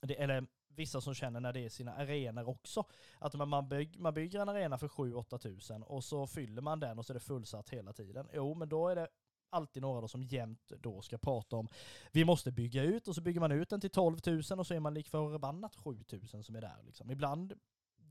det, 0.00 0.14
eller 0.22 0.46
vissa 0.68 1.00
som 1.00 1.14
känner 1.14 1.40
när 1.40 1.52
det 1.52 1.60
är 1.60 1.68
sina 1.68 1.94
arenor 1.94 2.48
också, 2.48 2.84
att 3.18 3.34
man, 3.34 3.68
bygg, 3.68 4.00
man 4.00 4.14
bygger 4.14 4.40
en 4.40 4.48
arena 4.48 4.78
för 4.78 4.88
7-8 4.88 5.38
tusen 5.38 5.82
och 5.82 6.04
så 6.04 6.26
fyller 6.26 6.62
man 6.62 6.80
den 6.80 6.98
och 6.98 7.06
så 7.06 7.12
är 7.12 7.14
det 7.14 7.20
fullsatt 7.20 7.70
hela 7.70 7.92
tiden. 7.92 8.28
Jo, 8.32 8.54
men 8.54 8.68
då 8.68 8.88
är 8.88 8.96
det 8.96 9.08
alltid 9.50 9.82
några 9.82 10.00
då 10.00 10.08
som 10.08 10.22
jämt 10.22 10.72
då 10.78 11.02
ska 11.02 11.18
prata 11.18 11.56
om 11.56 11.68
vi 12.12 12.24
måste 12.24 12.52
bygga 12.52 12.82
ut 12.82 13.08
och 13.08 13.14
så 13.14 13.20
bygger 13.20 13.40
man 13.40 13.52
ut 13.52 13.70
den 13.70 13.80
till 13.80 13.90
12 13.90 14.18
000 14.26 14.38
och 14.38 14.66
så 14.66 14.74
är 14.74 14.80
man 14.80 14.94
lik 14.94 15.08
förbannat 15.08 15.76
7 15.76 16.04
000 16.32 16.44
som 16.44 16.56
är 16.56 16.60
där. 16.60 16.82
Liksom. 16.82 17.10
Ibland 17.10 17.52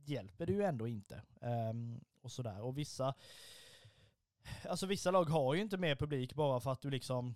hjälper 0.05 0.46
det 0.46 0.53
ju 0.53 0.63
ändå 0.63 0.88
inte. 0.88 1.22
Um, 1.41 2.03
och 2.22 2.31
sådär. 2.31 2.62
Och 2.62 2.77
vissa, 2.77 3.13
alltså 4.69 4.86
vissa 4.86 5.12
lag 5.12 5.25
har 5.25 5.53
ju 5.53 5.62
inte 5.62 5.77
mer 5.77 5.96
publik 5.96 6.34
bara 6.34 6.60
för 6.60 6.72
att 6.72 6.81
du 6.81 6.89
liksom, 6.89 7.36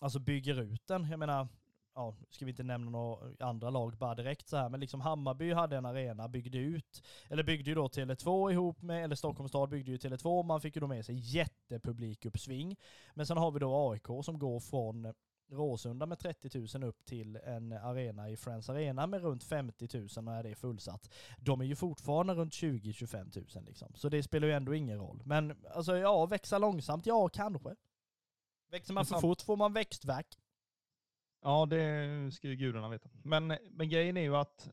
alltså 0.00 0.18
bygger 0.18 0.60
ut 0.60 0.86
den. 0.86 1.10
Jag 1.10 1.18
menar, 1.18 1.48
ja, 1.94 2.14
ska 2.30 2.44
vi 2.44 2.50
inte 2.50 2.62
nämna 2.62 2.90
några 2.90 3.46
andra 3.46 3.70
lag 3.70 3.96
bara 3.96 4.14
direkt 4.14 4.48
så 4.48 4.56
här, 4.56 4.68
men 4.68 4.80
liksom 4.80 5.00
Hammarby 5.00 5.52
hade 5.52 5.76
en 5.76 5.86
arena, 5.86 6.28
byggde 6.28 6.58
ut, 6.58 7.02
eller 7.28 7.42
byggde 7.42 7.70
ju 7.70 7.74
då 7.74 7.86
Tele2 7.86 8.52
ihop 8.52 8.82
med, 8.82 9.04
eller 9.04 9.16
Stockholms 9.16 9.50
stad 9.50 9.68
byggde 9.68 9.90
ju 9.90 9.96
Tele2, 9.96 10.42
man 10.42 10.60
fick 10.60 10.76
ju 10.76 10.80
då 10.80 10.86
med 10.86 11.04
sig 11.04 11.14
jättepublikuppsving. 11.36 12.76
Men 13.14 13.26
sen 13.26 13.36
har 13.36 13.50
vi 13.50 13.58
då 13.58 13.90
AIK 13.90 14.24
som 14.24 14.38
går 14.38 14.60
från 14.60 15.14
Råsunda 15.52 16.06
med 16.06 16.18
30 16.18 16.78
000 16.78 16.84
upp 16.84 17.04
till 17.04 17.36
en 17.36 17.72
arena 17.72 18.30
i 18.30 18.36
Friends 18.36 18.68
Arena 18.68 19.06
med 19.06 19.22
runt 19.22 19.44
50 19.44 19.98
000 20.16 20.24
när 20.24 20.42
det 20.42 20.50
är 20.50 20.54
fullsatt. 20.54 21.10
De 21.38 21.60
är 21.60 21.64
ju 21.64 21.76
fortfarande 21.76 22.34
runt 22.34 22.52
20-25 22.52 23.56
000 23.56 23.64
liksom. 23.64 23.92
Så 23.94 24.08
det 24.08 24.22
spelar 24.22 24.48
ju 24.48 24.54
ändå 24.54 24.74
ingen 24.74 24.98
roll. 24.98 25.22
Men 25.24 25.64
alltså 25.74 25.96
ja, 25.96 26.26
växa 26.26 26.58
långsamt, 26.58 27.06
ja 27.06 27.28
kanske. 27.28 27.74
Växer 28.70 28.94
man 28.94 29.06
för 29.06 29.20
fort 29.20 29.42
får 29.42 29.56
man 29.56 29.72
växtverk. 29.72 30.39
Ja, 31.42 31.66
det 31.66 32.34
ska 32.34 32.48
ju 32.48 32.56
gudarna 32.56 32.88
veta. 32.88 33.08
Men, 33.24 33.46
men 33.70 33.88
grejen 33.88 34.16
är 34.16 34.22
ju 34.22 34.36
att 34.36 34.70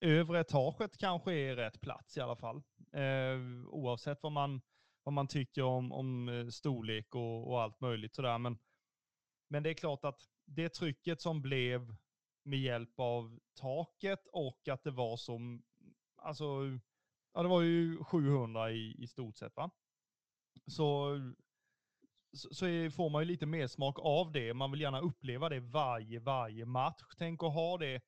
övre 0.00 0.40
etaget 0.40 0.98
kanske 0.98 1.32
är 1.32 1.56
rätt 1.56 1.80
plats 1.80 2.16
i 2.16 2.20
alla 2.20 2.36
fall. 2.36 2.62
Eh, 2.92 3.66
oavsett 3.68 4.22
vad 4.22 4.32
man, 4.32 4.60
vad 5.02 5.12
man 5.12 5.28
tycker 5.28 5.62
om, 5.62 5.92
om 5.92 6.28
eh, 6.28 6.48
storlek 6.48 7.14
och, 7.14 7.50
och 7.50 7.62
allt 7.62 7.80
möjligt 7.80 8.14
sådär. 8.14 8.38
Men 8.38 8.58
men 9.48 9.62
det 9.62 9.70
är 9.70 9.74
klart 9.74 10.04
att 10.04 10.22
det 10.44 10.68
trycket 10.68 11.20
som 11.20 11.42
blev 11.42 11.96
med 12.42 12.60
hjälp 12.60 13.00
av 13.00 13.40
taket 13.54 14.26
och 14.32 14.68
att 14.68 14.84
det 14.84 14.90
var 14.90 15.16
som, 15.16 15.62
alltså, 16.16 16.44
ja 17.34 17.42
det 17.42 17.48
var 17.48 17.62
ju 17.62 18.04
700 18.04 18.72
i, 18.72 19.02
i 19.02 19.06
stort 19.06 19.36
sett 19.36 19.56
va. 19.56 19.70
Så, 20.66 21.16
så, 22.38 22.54
så 22.54 22.66
får 22.96 23.10
man 23.10 23.22
ju 23.22 23.26
lite 23.26 23.46
mer 23.46 23.66
smak 23.66 23.98
av 23.98 24.32
det. 24.32 24.54
Man 24.54 24.70
vill 24.70 24.80
gärna 24.80 25.00
uppleva 25.00 25.48
det 25.48 25.60
varje, 25.60 26.20
varje 26.20 26.64
match. 26.66 27.02
Tänk 27.18 27.42
att 27.42 27.54
ha 27.54 27.78
det 27.78 28.00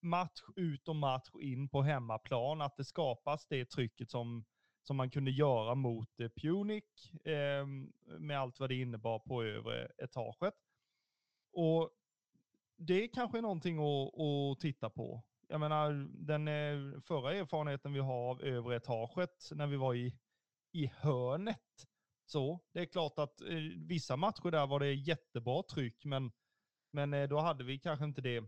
match 0.00 0.40
ut 0.56 0.88
och 0.88 0.96
match 0.96 1.30
in 1.40 1.68
på 1.68 1.82
hemmaplan, 1.82 2.60
att 2.60 2.76
det 2.76 2.84
skapas 2.84 3.46
det 3.46 3.64
trycket 3.64 4.10
som, 4.10 4.44
som 4.82 4.96
man 4.96 5.10
kunde 5.10 5.30
göra 5.30 5.74
mot 5.74 6.20
eh, 6.20 6.28
Punic 6.28 6.84
eh, 7.24 7.66
med 8.18 8.38
allt 8.38 8.60
vad 8.60 8.68
det 8.68 8.80
innebar 8.80 9.18
på 9.18 9.44
övre 9.44 9.88
etaget. 9.98 10.54
Och 11.52 11.90
det 12.76 13.08
kanske 13.08 13.38
är 13.38 13.42
någonting 13.42 13.78
att, 13.78 14.20
att 14.20 14.60
titta 14.60 14.90
på. 14.90 15.22
Jag 15.48 15.60
menar, 15.60 16.08
den 16.26 16.48
eh, 16.48 17.00
förra 17.00 17.34
erfarenheten 17.34 17.92
vi 17.92 18.00
har 18.00 18.30
av 18.30 18.42
övre 18.42 18.76
etaget 18.76 19.50
när 19.50 19.66
vi 19.66 19.76
var 19.76 19.94
i, 19.94 20.18
i 20.72 20.86
hörnet. 20.86 21.86
Så 22.26 22.60
det 22.72 22.80
är 22.80 22.86
klart 22.86 23.18
att 23.18 23.40
eh, 23.40 23.56
vissa 23.76 24.16
matcher 24.16 24.50
där 24.50 24.66
var 24.66 24.80
det 24.80 24.94
jättebra 24.94 25.62
tryck, 25.62 26.04
men, 26.04 26.32
men 26.90 27.14
eh, 27.14 27.28
då 27.28 27.40
hade 27.40 27.64
vi 27.64 27.78
kanske 27.78 28.04
inte 28.04 28.20
det 28.20 28.44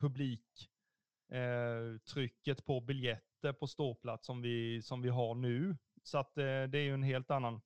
publiktrycket 0.00 2.58
eh, 2.58 2.64
på 2.64 2.80
biljetter 2.80 3.52
på 3.52 3.66
ståplats 3.66 4.26
som 4.26 4.42
vi, 4.42 4.82
som 4.82 5.02
vi 5.02 5.08
har 5.08 5.34
nu. 5.34 5.76
Så 6.02 6.18
att 6.18 6.38
eh, 6.38 6.44
det 6.44 6.78
är 6.78 6.84
ju 6.84 6.94
en 6.94 7.02
helt 7.02 7.30
annan, 7.30 7.60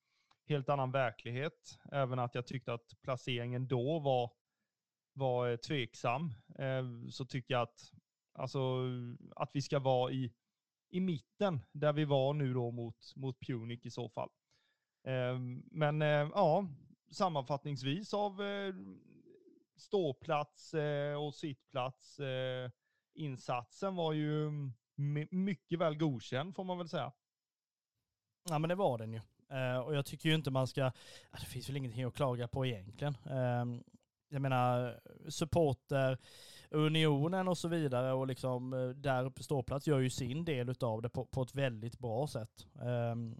helt 0.49 0.69
annan 0.69 0.93
verklighet. 0.93 1.79
Även 1.93 2.19
att 2.19 2.35
jag 2.35 2.47
tyckte 2.47 2.73
att 2.73 3.03
placeringen 3.03 3.69
då 3.69 3.99
var 3.99 4.33
var 5.19 5.51
eh, 5.51 5.57
tveksam 5.57 6.35
eh, 6.59 7.11
så 7.11 7.25
tycker 7.25 7.55
jag 7.55 7.63
att, 7.63 7.93
alltså, 8.33 8.85
att 9.37 9.51
vi 9.53 9.63
ska 9.63 9.79
vara 9.79 10.13
i, 10.13 10.33
i 10.91 11.01
mitten 11.01 11.61
där 11.73 11.93
vi 11.93 12.05
var 12.05 12.35
nu 12.35 12.55
då 12.55 12.71
mot, 12.71 13.13
mot 13.17 13.41
Punic 13.41 13.87
i 13.87 13.91
så 13.91 14.09
fall. 14.09 14.31
Ehm, 15.05 15.63
men 15.71 16.03
eh, 16.03 16.29
ja, 16.35 16.67
sammanfattningsvis 17.11 18.15
av 18.15 18.43
eh, 18.43 18.75
ståplats 19.77 20.75
eh, 20.75 21.15
och 21.15 21.35
sittplats 21.35 22.21
insatsen 23.15 23.97
var 23.97 24.13
ju 24.13 24.51
mycket 25.31 25.79
väl 25.79 25.97
godkänd 25.97 26.55
får 26.55 26.65
man 26.65 26.79
väl 26.79 26.89
säga. 26.89 27.13
Ja 28.49 28.59
men 28.59 28.69
det 28.69 28.75
var 28.75 28.99
den 28.99 29.13
ju. 29.13 29.21
Och 29.85 29.95
jag 29.95 30.07
tycker 30.07 30.29
ju 30.29 30.35
inte 30.35 30.51
man 30.51 30.67
ska, 30.67 30.93
det 31.33 31.47
finns 31.47 31.69
väl 31.69 31.77
ingenting 31.77 32.05
att 32.05 32.15
klaga 32.15 32.49
på 32.49 32.67
egentligen. 32.67 33.17
Ehm, 33.31 33.85
jag 34.29 34.43
menar, 34.43 35.01
supporter, 35.29 36.19
unionen 36.71 37.49
och 37.49 37.59
så 37.59 37.69
vidare 37.69 38.13
och 38.13 38.27
liksom 38.27 38.71
där 38.97 39.25
uppe 39.25 39.43
ståplats 39.43 39.87
gör 39.87 39.99
ju 39.99 40.11
sin 40.11 40.45
del 40.45 40.69
utav 40.69 41.03
det 41.03 41.09
på, 41.09 41.27
på 41.27 41.43
ett 41.43 41.55
väldigt 41.55 41.99
bra 41.99 42.27
sätt. 42.27 42.67
Um, 42.73 43.37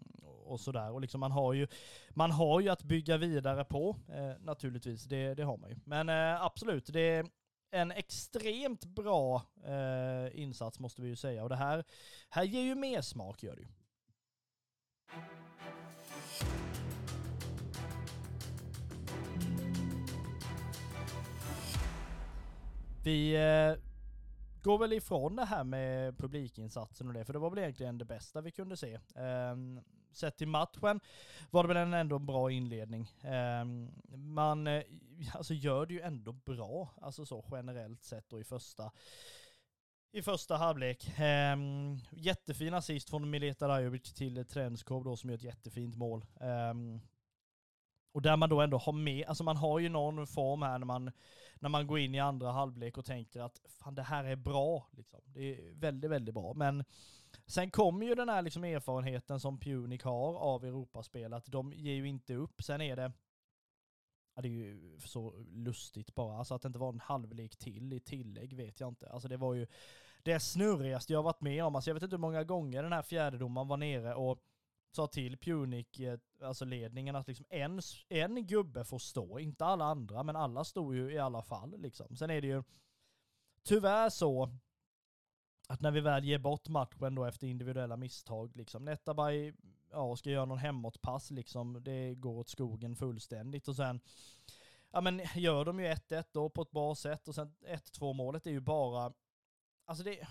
och 0.49 0.61
sådär. 0.61 0.91
Och 0.91 1.01
liksom 1.01 1.21
man 1.21 1.33
har 1.33 1.53
ju, 1.53 1.67
man 2.11 2.31
har 2.31 2.61
ju 2.61 2.69
att 2.69 2.83
bygga 2.83 3.17
vidare 3.17 3.65
på 3.65 3.97
eh, 4.09 4.33
naturligtvis, 4.41 5.05
det, 5.05 5.35
det 5.35 5.43
har 5.43 5.57
man 5.57 5.71
ju. 5.71 5.77
Men 5.85 6.09
eh, 6.09 6.43
absolut, 6.43 6.87
det 6.93 7.01
är 7.01 7.27
en 7.71 7.91
extremt 7.91 8.85
bra 8.85 9.43
eh, 9.65 10.41
insats 10.41 10.79
måste 10.79 11.03
vi 11.03 11.09
ju 11.09 11.17
säga. 11.17 11.43
Och 11.43 11.49
det 11.49 11.57
här, 11.57 11.85
här 12.31 12.45
ger 12.45 12.63
ju 12.63 12.75
mer 12.75 13.01
smak 13.01 13.43
gör 13.43 13.57
det 13.57 13.63
ju. 13.63 13.69
Vi 23.05 23.35
eh, 23.35 23.83
går 24.63 24.79
väl 24.79 24.93
ifrån 24.93 25.37
det 25.37 25.45
här 25.45 25.65
med 25.65 26.19
publikinsatsen 26.19 27.09
och 27.09 27.15
det, 27.15 27.25
för 27.25 27.33
det 27.33 27.39
var 27.39 27.51
väl 27.51 27.59
egentligen 27.59 27.99
det 27.99 28.05
bästa 28.05 28.41
vi 28.41 28.51
kunde 28.51 28.77
se. 28.77 28.99
Ehm, 29.15 29.81
Sett 30.13 30.37
till 30.37 30.49
matchen 30.49 31.01
var 31.51 31.63
det 31.63 31.69
väl 31.69 31.77
en 31.77 31.95
ändå 31.95 32.17
en 32.17 32.27
bra 32.27 32.51
inledning. 32.51 33.13
Eh, 33.23 33.65
man 34.17 34.67
eh, 34.67 34.83
alltså 35.35 35.55
gör 35.55 35.87
det 35.87 35.95
ju 35.95 36.01
ändå 36.01 36.33
bra, 36.33 36.95
alltså 37.01 37.27
så 37.27 37.45
generellt 37.51 38.05
sett 38.05 38.33
och 38.33 38.41
i 38.41 38.45
första 38.45 38.93
i 40.13 40.23
första 40.23 40.57
halvlek. 40.57 41.19
Eh, 41.19 41.57
jättefin 42.11 42.75
assist 42.75 43.11
från 43.11 43.31
Mileta 43.31 43.69
Rajovic 43.69 44.15
till 44.15 44.45
Trenskov 44.45 45.05
då 45.05 45.17
som 45.17 45.31
gör 45.31 45.37
ett 45.37 45.43
jättefint 45.43 45.97
mål. 45.97 46.25
Eh, 46.41 46.75
och 48.13 48.23
där 48.23 48.37
man 48.37 48.49
då 48.49 48.61
ändå 48.61 48.79
har 48.79 48.93
med, 48.93 49.27
alltså 49.27 49.45
man 49.45 49.57
har 49.57 49.79
ju 49.79 49.89
någon 49.89 50.27
form 50.27 50.63
här 50.63 50.79
när 50.79 50.87
man, 50.87 51.11
när 51.55 51.69
man 51.69 51.87
går 51.87 51.99
in 51.99 52.15
i 52.15 52.21
andra 52.21 52.53
halvlek 52.53 52.99
och 52.99 53.05
tänker 53.05 53.41
att 53.41 53.61
fan 53.69 53.95
det 53.95 54.03
här 54.03 54.25
är 54.25 54.37
bra. 54.37 54.89
Liksom. 54.93 55.21
Det 55.25 55.41
är 55.41 55.75
väldigt, 55.75 56.11
väldigt 56.11 56.35
bra. 56.35 56.55
Men 56.55 56.85
sen 57.49 57.71
kommer 57.71 58.07
ju 58.07 58.15
den 58.15 58.29
här 58.29 58.43
liksom 58.43 58.65
erfarenheten 58.65 59.41
som 59.41 59.59
Punic 59.59 60.03
har 60.03 60.35
av 60.35 60.65
Europaspel, 60.65 61.33
att 61.33 61.47
de 61.47 61.73
ger 61.73 61.95
ju 61.95 62.09
inte 62.09 62.35
upp. 62.35 62.63
Sen 62.63 62.81
är 62.81 62.97
det, 62.97 63.13
ja, 64.35 64.43
det 64.43 64.49
är 64.49 64.53
ju 64.53 64.99
så 65.05 65.45
lustigt 65.49 66.15
bara, 66.15 66.39
alltså 66.39 66.55
att 66.55 66.63
det 66.63 66.67
inte 66.67 66.79
var 66.79 66.93
en 66.93 67.01
halvlek 67.01 67.57
till 67.57 67.93
i 67.93 68.01
tillägg 68.01 68.57
vet 68.57 68.81
jag 68.81 68.89
inte. 68.89 69.11
Alltså 69.11 69.29
det 69.29 69.37
var 69.37 69.55
ju 69.55 69.67
det 70.23 70.41
snurrigaste 70.41 71.13
jag 71.13 71.23
varit 71.23 71.41
med 71.41 71.65
om. 71.65 71.75
Alltså 71.75 71.91
jag 71.91 71.95
vet 71.95 72.03
inte 72.03 72.17
hur 72.17 72.21
många 72.21 72.45
gånger 72.45 72.83
den 72.83 72.93
här 72.93 73.03
fjärdedomaren 73.03 73.69
var 73.69 73.77
nere 73.77 74.15
och 74.15 74.39
sa 74.91 75.07
till 75.07 75.39
Punic, 75.39 76.01
eh, 76.01 76.19
alltså 76.43 76.65
ledningen, 76.65 77.17
att 77.17 77.29
liksom 77.29 77.47
en, 77.49 77.81
en 78.09 78.47
gubbe 78.47 78.85
får 78.85 78.99
stå, 78.99 79.39
inte 79.39 79.65
alla 79.65 79.85
andra, 79.85 80.23
men 80.23 80.37
alla 80.37 80.65
stod 80.65 80.95
ju 80.95 81.13
i 81.13 81.19
alla 81.19 81.43
fall 81.43 81.81
liksom. 81.81 82.17
Sen 82.17 82.31
är 82.31 82.41
det 82.41 82.47
ju 82.47 82.63
tyvärr 83.63 84.11
så 84.11 84.51
att 85.69 85.81
när 85.81 85.91
vi 85.91 86.01
väl 86.01 86.25
ger 86.25 86.39
bort 86.39 86.69
matchen 86.69 87.15
då 87.15 87.25
efter 87.25 87.47
individuella 87.47 87.97
misstag, 87.97 88.57
liksom 88.57 88.85
Netabay, 88.85 89.53
ja, 89.91 90.17
ska 90.17 90.31
göra 90.31 90.45
någon 90.45 90.59
hemåtpass 90.59 91.31
liksom, 91.31 91.85
det 91.85 92.15
går 92.15 92.39
åt 92.39 92.49
skogen 92.49 92.97
fullständigt 92.97 93.69
och 93.69 93.77
sen 93.77 94.01
Ja 94.91 95.01
men 95.01 95.23
gör 95.35 95.65
de 95.65 95.81
ju 95.81 95.87
1-1 95.87 96.25
då 96.33 96.49
på 96.49 96.63
ett 96.63 96.71
bra 96.71 96.95
sätt 96.95 97.29
och 97.29 97.35
sen 97.35 97.55
1-2 97.67 98.13
målet 98.13 98.47
är 98.47 98.51
ju 98.51 98.61
bara 98.61 99.13
Alltså 99.85 100.05
det, 100.05 100.27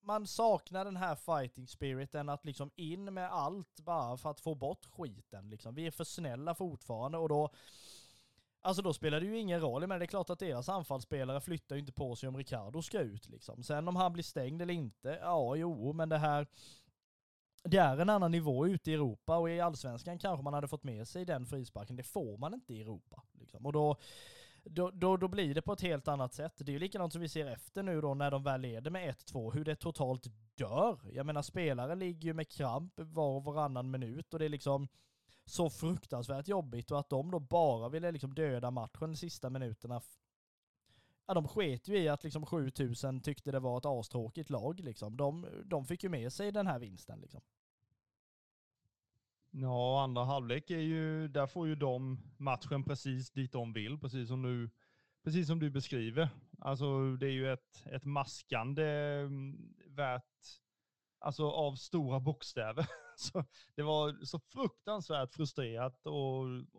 man 0.00 0.26
saknar 0.26 0.84
den 0.84 0.96
här 0.96 1.14
fighting 1.14 1.68
spiriten 1.68 2.28
att 2.28 2.44
liksom 2.44 2.70
in 2.76 3.14
med 3.14 3.32
allt 3.32 3.80
bara 3.80 4.16
för 4.16 4.30
att 4.30 4.40
få 4.40 4.54
bort 4.54 4.86
skiten 4.86 5.50
liksom. 5.50 5.74
Vi 5.74 5.86
är 5.86 5.90
för 5.90 6.04
snälla 6.04 6.54
fortfarande 6.54 7.18
och 7.18 7.28
då 7.28 7.50
Alltså 8.60 8.82
då 8.82 8.92
spelar 8.92 9.20
det 9.20 9.26
ju 9.26 9.38
ingen 9.38 9.60
roll, 9.60 9.86
men 9.86 9.98
det 9.98 10.04
är 10.04 10.06
klart 10.06 10.30
att 10.30 10.38
deras 10.38 10.68
anfallsspelare 10.68 11.40
flyttar 11.40 11.76
ju 11.76 11.80
inte 11.80 11.92
på 11.92 12.16
sig 12.16 12.28
om 12.28 12.36
Ricardo 12.36 12.82
ska 12.82 13.00
ut 13.00 13.28
liksom. 13.28 13.62
Sen 13.62 13.88
om 13.88 13.96
han 13.96 14.12
blir 14.12 14.22
stängd 14.24 14.62
eller 14.62 14.74
inte, 14.74 15.18
ja 15.22 15.56
jo, 15.56 15.92
men 15.92 16.08
det 16.08 16.18
här 16.18 16.46
det 17.64 17.76
är 17.76 17.98
en 17.98 18.10
annan 18.10 18.30
nivå 18.30 18.66
ute 18.66 18.90
i 18.90 18.94
Europa 18.94 19.36
och 19.36 19.50
i 19.50 19.60
allsvenskan 19.60 20.18
kanske 20.18 20.42
man 20.42 20.54
hade 20.54 20.68
fått 20.68 20.84
med 20.84 21.08
sig 21.08 21.24
den 21.24 21.46
frisparken. 21.46 21.96
Det 21.96 22.02
får 22.02 22.38
man 22.38 22.54
inte 22.54 22.74
i 22.74 22.80
Europa. 22.80 23.22
Liksom. 23.32 23.66
Och 23.66 23.72
då, 23.72 23.96
då, 24.64 24.90
då, 24.90 25.16
då 25.16 25.28
blir 25.28 25.54
det 25.54 25.62
på 25.62 25.72
ett 25.72 25.80
helt 25.80 26.08
annat 26.08 26.34
sätt. 26.34 26.52
Det 26.56 26.70
är 26.70 26.72
ju 26.72 26.78
likadant 26.78 27.12
som 27.12 27.22
vi 27.22 27.28
ser 27.28 27.46
efter 27.46 27.82
nu 27.82 28.00
då 28.00 28.14
när 28.14 28.30
de 28.30 28.42
väl 28.42 28.60
leder 28.60 28.90
med 28.90 29.14
1-2, 29.14 29.54
hur 29.54 29.64
det 29.64 29.76
totalt 29.76 30.26
dör. 30.54 30.98
Jag 31.12 31.26
menar 31.26 31.42
spelare 31.42 31.94
ligger 31.94 32.28
ju 32.28 32.34
med 32.34 32.48
kramp 32.48 32.92
var 32.96 33.36
och 33.36 33.44
varannan 33.44 33.90
minut 33.90 34.34
och 34.34 34.38
det 34.38 34.44
är 34.44 34.48
liksom 34.48 34.88
så 35.48 35.70
fruktansvärt 35.70 36.48
jobbigt 36.48 36.90
och 36.90 36.98
att 36.98 37.10
de 37.10 37.30
då 37.30 37.40
bara 37.40 37.88
ville 37.88 38.12
liksom 38.12 38.34
döda 38.34 38.70
matchen 38.70 39.10
de 39.10 39.16
sista 39.16 39.50
minuterna. 39.50 40.00
Ja, 41.26 41.34
de 41.34 41.48
sket 41.48 41.88
ju 41.88 41.98
i 41.98 42.08
att 42.08 42.24
liksom 42.24 42.46
7000 42.46 43.20
tyckte 43.20 43.52
det 43.52 43.60
var 43.60 43.78
ett 43.78 43.86
astråkigt 43.86 44.50
lag 44.50 44.80
liksom. 44.80 45.16
De, 45.16 45.46
de 45.64 45.84
fick 45.84 46.02
ju 46.02 46.08
med 46.08 46.32
sig 46.32 46.52
den 46.52 46.66
här 46.66 46.78
vinsten 46.78 47.20
liksom. 47.20 47.40
Ja, 49.50 50.02
andra 50.02 50.24
halvlek 50.24 50.70
är 50.70 50.78
ju, 50.78 51.28
där 51.28 51.46
får 51.46 51.68
ju 51.68 51.74
de 51.74 52.20
matchen 52.36 52.84
precis 52.84 53.30
dit 53.30 53.52
de 53.52 53.72
vill, 53.72 53.98
precis 53.98 54.28
som 54.28 54.42
du, 54.42 54.70
precis 55.24 55.46
som 55.46 55.58
du 55.58 55.70
beskriver. 55.70 56.28
Alltså 56.58 57.16
det 57.16 57.26
är 57.26 57.32
ju 57.32 57.52
ett, 57.52 57.86
ett 57.86 58.04
maskande 58.04 58.84
mm, 59.20 59.74
värt, 59.86 60.60
alltså 61.18 61.50
av 61.50 61.74
stora 61.74 62.20
bokstäver. 62.20 62.86
Alltså, 63.18 63.44
det 63.74 63.82
var 63.82 64.24
så 64.24 64.38
fruktansvärt 64.38 65.34
frustrerat 65.34 66.06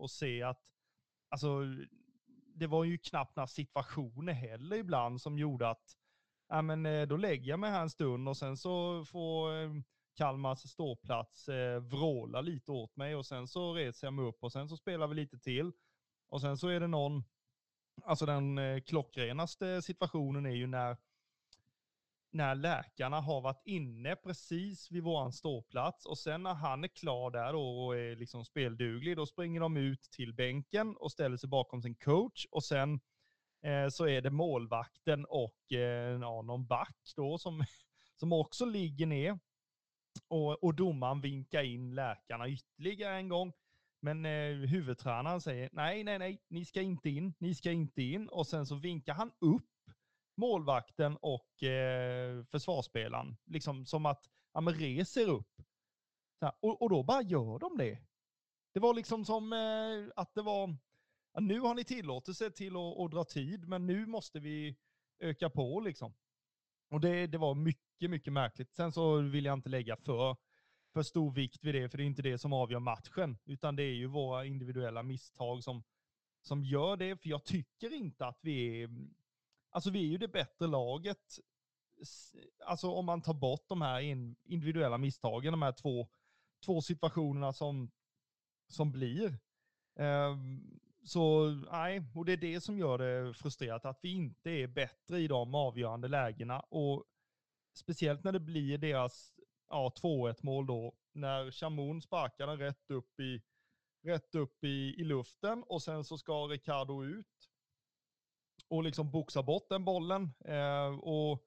att 0.04 0.12
se 0.12 0.44
att, 0.44 0.62
alltså 1.30 1.60
det 2.56 2.68
var 2.68 2.84
ju 2.84 2.98
knappt 2.98 3.36
några 3.36 3.48
situationer 3.48 4.34
heller 4.34 4.78
ibland 4.78 5.22
som 5.22 5.38
gjorde 5.38 5.70
att, 5.70 5.98
ja 6.50 6.62
men 6.62 6.86
eh, 6.86 7.08
då 7.08 7.18
lägger 7.18 7.50
jag 7.50 7.60
mig 7.60 7.72
här 7.72 7.82
en 7.82 7.90
stund 7.90 8.30
och 8.30 8.38
sen 8.38 8.58
så 8.58 9.06
får 9.06 9.62
eh, 9.62 9.70
Kalmars 10.18 10.60
ståplats 10.60 11.50
eh, 11.50 11.80
vråla 11.80 12.42
lite 12.42 12.72
åt 12.72 12.96
mig 12.96 13.16
och 13.16 13.26
sen 13.26 13.48
så 13.48 13.74
reser 13.74 14.08
jag 14.08 14.14
mig 14.14 14.26
upp 14.26 14.44
och 14.44 14.52
sen 14.52 14.70
så 14.70 14.78
spelar 14.78 15.08
vi 15.08 15.16
lite 15.16 15.40
till. 15.40 15.72
Och 16.30 16.42
sen 16.42 16.58
så 16.58 16.68
är 16.68 16.80
det 16.80 16.88
någon, 16.88 17.24
alltså 18.04 18.26
den 18.26 18.58
eh, 18.58 18.82
klockrenaste 18.82 19.82
situationen 19.82 20.46
är 20.46 20.56
ju 20.56 20.68
när, 20.68 20.98
när 22.32 22.56
läkarna 22.56 23.20
har 23.20 23.42
varit 23.42 23.62
inne 23.66 24.16
precis 24.16 24.92
vid 24.92 25.04
våran 25.04 25.34
ståplats 25.34 26.06
och 26.06 26.18
sen 26.18 26.44
när 26.44 26.54
han 26.54 26.84
är 26.84 26.88
klar 26.88 27.32
där 27.32 27.54
då 27.54 27.86
och 27.86 27.98
är 27.98 28.16
liksom 28.16 28.46
spelduglig, 28.46 29.18
då 29.18 29.26
springer 29.26 29.60
de 29.60 29.78
ut 29.78 30.02
till 30.02 30.34
bänken 30.34 30.96
och 30.98 31.12
ställer 31.12 31.38
sig 31.38 31.50
bakom 31.50 31.82
sin 31.82 31.96
coach 31.96 32.46
och 32.52 32.64
sen 32.64 33.00
eh, 33.64 33.90
så 33.90 34.08
är 34.08 34.22
det 34.22 34.30
målvakten 34.30 35.26
och 35.26 35.72
eh, 35.72 36.20
ja, 36.22 36.42
någon 36.42 36.68
back 36.68 37.14
då 37.16 37.38
som, 37.38 37.64
som 38.20 38.34
också 38.34 38.66
ligger 38.66 39.06
ner. 39.06 39.40
Och, 40.28 40.64
och 40.64 40.76
domaren 40.76 41.22
vinkar 41.22 41.64
in 41.64 41.96
läkarna 41.96 42.50
ytterligare 42.50 43.16
en 43.16 43.30
gång. 43.30 43.54
Men 44.02 44.26
eh, 44.26 44.70
huvudtränaren 44.70 45.42
säger 45.42 45.70
nej, 45.72 46.04
nej, 46.04 46.20
nej, 46.20 46.42
ni 46.50 46.66
ska 46.66 46.82
inte 46.82 47.10
in, 47.10 47.34
ni 47.40 47.56
ska 47.56 47.72
inte 47.72 48.02
in. 48.02 48.30
Och 48.30 48.48
sen 48.48 48.66
så 48.66 48.76
vinkar 48.76 49.14
han 49.14 49.32
upp 49.40 49.66
målvakten 50.40 51.18
och 51.22 51.64
eh, 51.64 52.44
försvarsspelaren. 52.44 53.38
Liksom 53.46 53.86
som 53.86 54.06
att, 54.06 54.30
ja 54.54 54.62
men 54.62 54.74
reser 54.74 55.30
upp. 55.30 55.62
Här, 56.42 56.52
och, 56.60 56.82
och, 56.82 56.90
då 56.90 57.04
bara 57.04 57.22
gör 57.22 57.60
de 57.60 57.78
det. 57.78 58.00
Det 58.74 58.80
var 58.80 58.94
liksom 58.94 59.26
som 59.26 59.54
eh, 59.54 60.12
att 60.16 60.34
det 60.36 60.42
var, 60.42 60.78
ja, 61.34 61.40
nu 61.40 61.60
har 61.60 61.76
ni 61.76 61.84
tillåtelse 61.84 62.52
till 62.52 62.76
att, 62.76 63.00
att 63.00 63.12
dra 63.12 63.24
tid, 63.24 63.68
men 63.68 63.86
nu 63.86 64.06
måste 64.06 64.40
vi 64.40 64.78
öka 65.20 65.50
på 65.50 65.80
liksom. 65.80 66.14
Och 66.90 67.02
det, 67.02 67.28
det 67.28 67.38
var 67.38 67.56
mycket, 67.56 68.10
mycket 68.10 68.34
märkligt. 68.34 68.74
Sen 68.74 68.92
så 68.92 69.18
vill 69.18 69.46
jag 69.46 69.54
inte 69.54 69.70
lägga 69.70 69.98
för, 69.98 70.38
för 70.94 71.04
stor 71.04 71.32
vikt 71.32 71.64
vid 71.64 71.76
det, 71.76 71.90
för 71.90 71.98
det 71.98 72.04
är 72.04 72.06
inte 72.06 72.22
det 72.22 72.38
som 72.38 72.54
avgör 72.54 72.80
matchen, 72.80 73.38
utan 73.46 73.76
det 73.76 73.84
är 73.84 73.94
ju 73.94 74.08
våra 74.08 74.46
individuella 74.46 75.04
misstag 75.04 75.64
som, 75.64 75.84
som 76.42 76.64
gör 76.64 76.98
det. 76.98 77.18
För 77.18 77.30
jag 77.30 77.44
tycker 77.44 77.94
inte 77.94 78.26
att 78.26 78.40
vi 78.42 78.84
är, 78.84 78.90
alltså 79.70 79.90
vi 79.90 80.00
är 80.00 80.08
ju 80.08 80.18
det 80.18 80.28
bättre 80.28 80.68
laget. 80.68 81.40
Alltså 82.66 82.92
om 82.92 83.06
man 83.06 83.22
tar 83.22 83.34
bort 83.34 83.66
de 83.68 83.82
här 83.82 84.00
individuella 84.44 84.98
misstagen, 84.98 85.54
de 85.54 85.62
här 85.62 85.72
två, 85.72 86.08
två 86.66 86.82
situationerna 86.82 87.54
som, 87.54 87.92
som 88.68 88.92
blir. 88.92 89.40
Um, 89.96 90.80
så 91.04 91.50
nej, 91.72 92.04
och 92.16 92.26
det 92.26 92.34
är 92.34 92.38
det 92.38 92.62
som 92.62 92.78
gör 92.78 92.98
det 92.98 93.34
frustrerat, 93.34 93.86
att 93.86 94.00
vi 94.02 94.10
inte 94.10 94.50
är 94.50 94.68
bättre 94.68 95.20
i 95.20 95.28
de 95.28 95.56
avgörande 95.56 96.08
lägena. 96.08 96.60
Och 96.60 97.06
speciellt 97.74 98.24
när 98.24 98.32
det 98.32 98.40
blir 98.40 98.78
deras 98.78 99.34
ja, 99.70 99.94
2-1 100.02 100.36
mål 100.42 100.68
då, 100.68 100.96
när 101.14 101.52
Chamon 101.52 102.02
sparkar 102.02 102.48
den 102.48 102.58
rätt 102.58 102.92
upp 102.92 103.20
i, 103.20 103.42
rätt 104.04 104.36
upp 104.36 104.64
i, 104.64 104.96
i 104.98 105.04
luften 105.04 105.64
och 105.64 105.82
sen 105.82 106.04
så 106.04 106.18
ska 106.18 106.48
Ricardo 106.48 107.04
ut 107.04 107.49
och 108.70 108.84
liksom 108.84 109.12
boxar 109.12 109.44
bort 109.44 109.70
den 109.70 109.86
bollen. 109.86 110.34
Eh, 110.46 111.00
och 111.00 111.44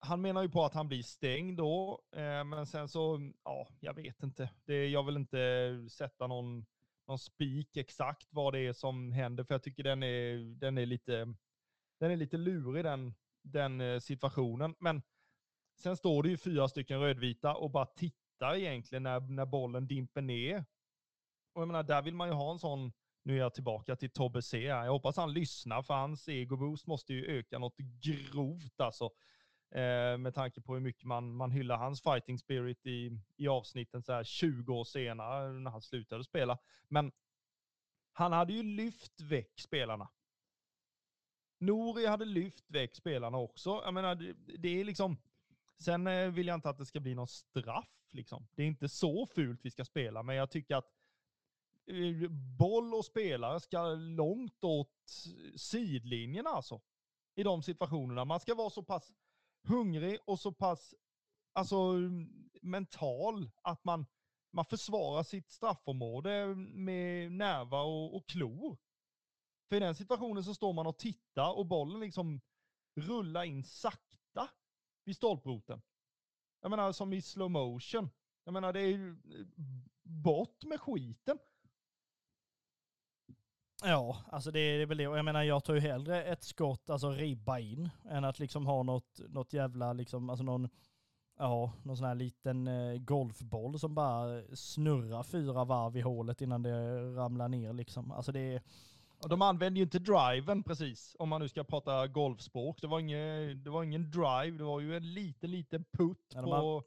han 0.00 0.20
menar 0.20 0.42
ju 0.42 0.48
på 0.48 0.64
att 0.64 0.74
han 0.74 0.88
blir 0.88 1.02
stängd 1.02 1.56
då, 1.56 2.02
eh, 2.12 2.44
men 2.44 2.66
sen 2.66 2.88
så, 2.88 3.32
ja, 3.44 3.68
jag 3.80 3.94
vet 3.94 4.22
inte. 4.22 4.50
Det, 4.64 4.88
jag 4.88 5.02
vill 5.02 5.16
inte 5.16 5.86
sätta 5.90 6.26
någon, 6.26 6.66
någon 7.06 7.18
spik 7.18 7.76
exakt 7.76 8.28
vad 8.30 8.52
det 8.52 8.60
är 8.60 8.72
som 8.72 9.12
händer, 9.12 9.44
för 9.44 9.54
jag 9.54 9.62
tycker 9.62 9.82
den 9.82 10.02
är, 10.02 10.36
den 10.60 10.78
är 10.78 10.86
lite, 10.86 11.34
den 12.00 12.10
är 12.10 12.16
lite 12.16 12.36
lurig 12.36 12.84
den, 12.84 13.14
den 13.42 13.80
eh, 13.80 13.98
situationen. 13.98 14.74
Men 14.78 15.02
sen 15.78 15.96
står 15.96 16.22
det 16.22 16.28
ju 16.28 16.36
fyra 16.36 16.68
stycken 16.68 17.00
rödvita 17.00 17.54
och 17.54 17.70
bara 17.70 17.86
tittar 17.86 18.56
egentligen 18.56 19.02
när, 19.02 19.20
när 19.20 19.46
bollen 19.46 19.86
dimper 19.86 20.22
ner. 20.22 20.64
Och 21.52 21.60
jag 21.62 21.68
menar, 21.68 21.82
där 21.82 22.02
vill 22.02 22.14
man 22.14 22.28
ju 22.28 22.34
ha 22.34 22.52
en 22.52 22.58
sån, 22.58 22.92
nu 23.22 23.34
är 23.34 23.38
jag 23.38 23.54
tillbaka 23.54 23.96
till 23.96 24.10
Tobbe 24.10 24.42
C. 24.42 24.62
Jag 24.62 24.92
hoppas 24.92 25.16
han 25.16 25.32
lyssnar, 25.32 25.82
för 25.82 25.94
hans 25.94 26.28
egoboost 26.28 26.86
måste 26.86 27.14
ju 27.14 27.38
öka 27.38 27.58
något 27.58 27.76
grovt 27.76 28.80
alltså. 28.80 29.10
Eh, 29.70 30.18
med 30.18 30.34
tanke 30.34 30.60
på 30.60 30.74
hur 30.74 30.80
mycket 30.80 31.04
man, 31.04 31.36
man 31.36 31.50
hyllar 31.50 31.76
hans 31.76 32.02
fighting 32.02 32.38
spirit 32.38 32.86
i, 32.86 33.18
i 33.36 33.48
avsnitten 33.48 34.02
så 34.02 34.12
här 34.12 34.24
20 34.24 34.74
år 34.74 34.84
senare 34.84 35.52
när 35.52 35.70
han 35.70 35.82
slutade 35.82 36.24
spela. 36.24 36.58
Men 36.88 37.12
han 38.12 38.32
hade 38.32 38.52
ju 38.52 38.62
lyft 38.62 39.20
väck 39.20 39.60
spelarna. 39.60 40.08
Nori 41.58 42.06
hade 42.06 42.24
lyft 42.24 42.70
väck 42.70 42.96
spelarna 42.96 43.38
också. 43.38 43.82
Jag 43.84 43.94
menar, 43.94 44.14
det, 44.14 44.34
det 44.58 44.80
är 44.80 44.84
liksom... 44.84 45.16
Sen 45.78 46.06
eh, 46.06 46.28
vill 46.28 46.46
jag 46.46 46.54
inte 46.54 46.70
att 46.70 46.78
det 46.78 46.86
ska 46.86 47.00
bli 47.00 47.14
någon 47.14 47.28
straff. 47.28 48.08
Liksom. 48.10 48.46
Det 48.54 48.62
är 48.62 48.66
inte 48.66 48.88
så 48.88 49.26
fult 49.26 49.60
vi 49.62 49.70
ska 49.70 49.84
spela, 49.84 50.22
men 50.22 50.36
jag 50.36 50.50
tycker 50.50 50.76
att 50.76 50.90
boll 52.58 52.94
och 52.94 53.04
spelare 53.04 53.60
ska 53.60 53.84
långt 53.94 54.64
åt 54.64 55.10
sidlinjerna 55.56 56.50
alltså. 56.50 56.80
I 57.34 57.42
de 57.42 57.62
situationerna. 57.62 58.24
Man 58.24 58.40
ska 58.40 58.54
vara 58.54 58.70
så 58.70 58.82
pass 58.82 59.12
hungrig 59.68 60.18
och 60.24 60.40
så 60.40 60.52
pass 60.52 60.94
alltså, 61.52 61.94
mental 62.62 63.50
att 63.62 63.84
man, 63.84 64.06
man 64.52 64.64
försvarar 64.64 65.22
sitt 65.22 65.50
straffområde 65.50 66.46
med 66.56 67.32
nävar 67.32 67.84
och, 67.84 68.16
och 68.16 68.28
klor. 68.28 68.78
För 69.68 69.76
i 69.76 69.80
den 69.80 69.94
situationen 69.94 70.44
så 70.44 70.54
står 70.54 70.72
man 70.72 70.86
och 70.86 70.98
tittar 70.98 71.58
och 71.58 71.66
bollen 71.66 72.00
liksom 72.00 72.40
rullar 72.96 73.44
in 73.44 73.64
sakta 73.64 74.48
vid 75.04 75.16
stolproten. 75.16 75.82
Jag 76.60 76.70
menar 76.70 76.92
som 76.92 77.12
i 77.12 77.22
slow 77.22 77.50
motion. 77.50 78.10
Jag 78.44 78.52
menar 78.52 78.72
det 78.72 78.80
är 78.80 78.86
ju 78.86 79.16
bort 80.02 80.64
med 80.64 80.80
skiten. 80.80 81.38
Ja, 83.82 84.16
alltså 84.30 84.50
det 84.50 84.60
är 84.60 84.86
väl 84.86 84.98
det. 84.98 85.02
Jag 85.02 85.24
menar, 85.24 85.42
jag 85.42 85.64
tar 85.64 85.74
ju 85.74 85.80
hellre 85.80 86.24
ett 86.24 86.42
skott, 86.42 86.90
alltså 86.90 87.10
ribba 87.10 87.58
in, 87.58 87.90
än 88.10 88.24
att 88.24 88.38
liksom 88.38 88.66
ha 88.66 88.82
något, 88.82 89.20
något 89.28 89.52
jävla, 89.52 89.92
liksom, 89.92 90.30
alltså 90.30 90.44
någon, 90.44 90.68
ja, 91.38 91.72
någon 91.82 91.96
sån 91.96 92.06
här 92.06 92.14
liten 92.14 92.66
eh, 92.66 92.98
golfboll 92.98 93.78
som 93.78 93.94
bara 93.94 94.42
snurrar 94.54 95.22
fyra 95.22 95.64
varv 95.64 95.96
i 95.96 96.00
hålet 96.00 96.40
innan 96.40 96.62
det 96.62 97.00
ramlar 97.16 97.48
ner 97.48 97.72
liksom. 97.72 98.12
Alltså 98.12 98.32
det 98.32 98.54
är... 98.54 98.62
Och 99.22 99.28
de 99.28 99.42
använder 99.42 99.78
ju 99.78 99.82
inte 99.82 99.98
driven 99.98 100.62
precis, 100.62 101.16
om 101.18 101.28
man 101.28 101.40
nu 101.40 101.48
ska 101.48 101.64
prata 101.64 102.06
golfspråk. 102.06 102.80
Det 102.80 102.86
var 102.86 103.00
ingen, 103.00 103.62
det 103.64 103.70
var 103.70 103.84
ingen 103.84 104.10
drive, 104.10 104.58
det 104.58 104.64
var 104.64 104.80
ju 104.80 104.96
en 104.96 105.14
liten, 105.14 105.50
liten 105.50 105.84
putt 105.84 106.32
ja, 106.34 106.42
på 106.42 106.84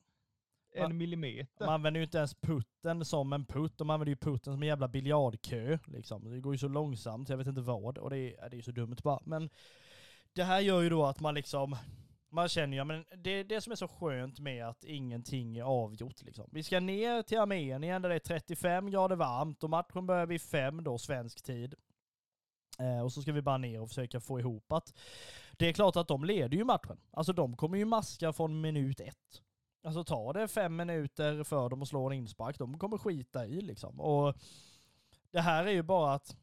en 0.73 0.83
man, 0.83 0.97
millimeter. 0.97 1.65
Man 1.65 1.73
använder 1.73 1.99
ju 1.99 2.03
inte 2.03 2.17
ens 2.17 2.35
putten 2.41 3.05
som 3.05 3.33
en 3.33 3.45
putt, 3.45 3.77
de 3.77 3.89
använder 3.89 4.09
ju 4.09 4.15
putten 4.15 4.53
som 4.53 4.61
en 4.61 4.67
jävla 4.67 4.87
biljardkö. 4.87 5.77
Liksom. 5.87 6.31
Det 6.31 6.39
går 6.39 6.53
ju 6.53 6.57
så 6.57 6.67
långsamt, 6.67 7.29
jag 7.29 7.37
vet 7.37 7.47
inte 7.47 7.61
vad. 7.61 7.97
Och 7.97 8.09
det 8.09 8.17
är, 8.17 8.49
det 8.49 8.57
är 8.57 8.61
så 8.61 8.71
dumt 8.71 8.97
bara. 9.03 9.19
Men 9.23 9.49
det 10.33 10.43
här 10.43 10.59
gör 10.59 10.81
ju 10.81 10.89
då 10.89 11.05
att 11.05 11.19
man 11.19 11.33
liksom, 11.33 11.75
man 12.29 12.49
känner 12.49 12.77
ju, 12.77 12.83
men 12.83 13.05
det 13.17 13.29
är 13.29 13.43
det 13.43 13.61
som 13.61 13.71
är 13.71 13.75
så 13.75 13.87
skönt 13.87 14.39
med 14.39 14.67
att 14.67 14.83
ingenting 14.83 15.57
är 15.57 15.63
avgjort 15.63 16.21
liksom. 16.21 16.49
Vi 16.51 16.63
ska 16.63 16.79
ner 16.79 17.21
till 17.21 17.39
armén 17.39 17.83
igen 17.83 18.01
där 18.01 18.09
det 18.09 18.15
är 18.15 18.19
35 18.19 18.91
grader 18.91 19.15
varmt 19.15 19.63
och 19.63 19.69
matchen 19.69 20.05
börjar 20.05 20.25
vid 20.25 20.41
fem 20.41 20.83
då, 20.83 20.97
svensk 20.97 21.43
tid. 21.43 21.75
Eh, 22.79 23.03
och 23.03 23.13
så 23.13 23.21
ska 23.21 23.31
vi 23.31 23.41
bara 23.41 23.57
ner 23.57 23.81
och 23.81 23.89
försöka 23.89 24.19
få 24.19 24.39
ihop 24.39 24.71
att 24.71 24.93
det 25.51 25.69
är 25.69 25.73
klart 25.73 25.95
att 25.95 26.07
de 26.07 26.25
leder 26.25 26.57
ju 26.57 26.63
matchen. 26.63 26.99
Alltså 27.11 27.33
de 27.33 27.57
kommer 27.57 27.77
ju 27.77 27.85
maska 27.85 28.33
från 28.33 28.61
minut 28.61 28.99
ett. 28.99 29.41
Alltså 29.83 30.03
tar 30.03 30.33
det 30.33 30.47
fem 30.47 30.75
minuter 30.75 31.43
för 31.43 31.69
dem 31.69 31.81
att 31.81 31.87
slå 31.87 32.05
en 32.05 32.13
inspark, 32.13 32.57
de 32.57 32.79
kommer 32.79 32.97
skita 32.97 33.45
i 33.45 33.61
liksom. 33.61 34.01
Och 34.01 34.35
det 35.31 35.41
här 35.41 35.65
är 35.65 35.71
ju 35.71 35.81
bara 35.83 36.13
att, 36.13 36.37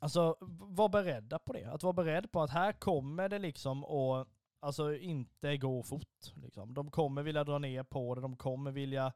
alltså 0.00 0.36
var 0.60 0.88
beredda 0.88 1.38
på 1.38 1.52
det. 1.52 1.64
Att 1.64 1.82
vara 1.82 1.92
beredd 1.92 2.32
på 2.32 2.42
att 2.42 2.50
här 2.50 2.72
kommer 2.72 3.28
det 3.28 3.38
liksom 3.38 3.84
att, 3.84 4.28
alltså 4.60 4.94
inte 4.96 5.56
gå 5.56 5.82
fort. 5.82 6.34
Liksom. 6.34 6.74
De 6.74 6.90
kommer 6.90 7.22
vilja 7.22 7.44
dra 7.44 7.58
ner 7.58 7.82
på 7.82 8.14
det, 8.14 8.20
de 8.20 8.36
kommer 8.36 8.70
vilja, 8.70 9.12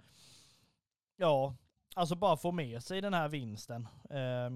ja, 1.17 1.57
alltså 1.95 2.15
bara 2.15 2.37
få 2.37 2.53
med 2.53 2.83
sig 2.83 3.01
den 3.01 3.15
här 3.15 3.29
vinsten. 3.29 3.89
Eh, 4.11 4.51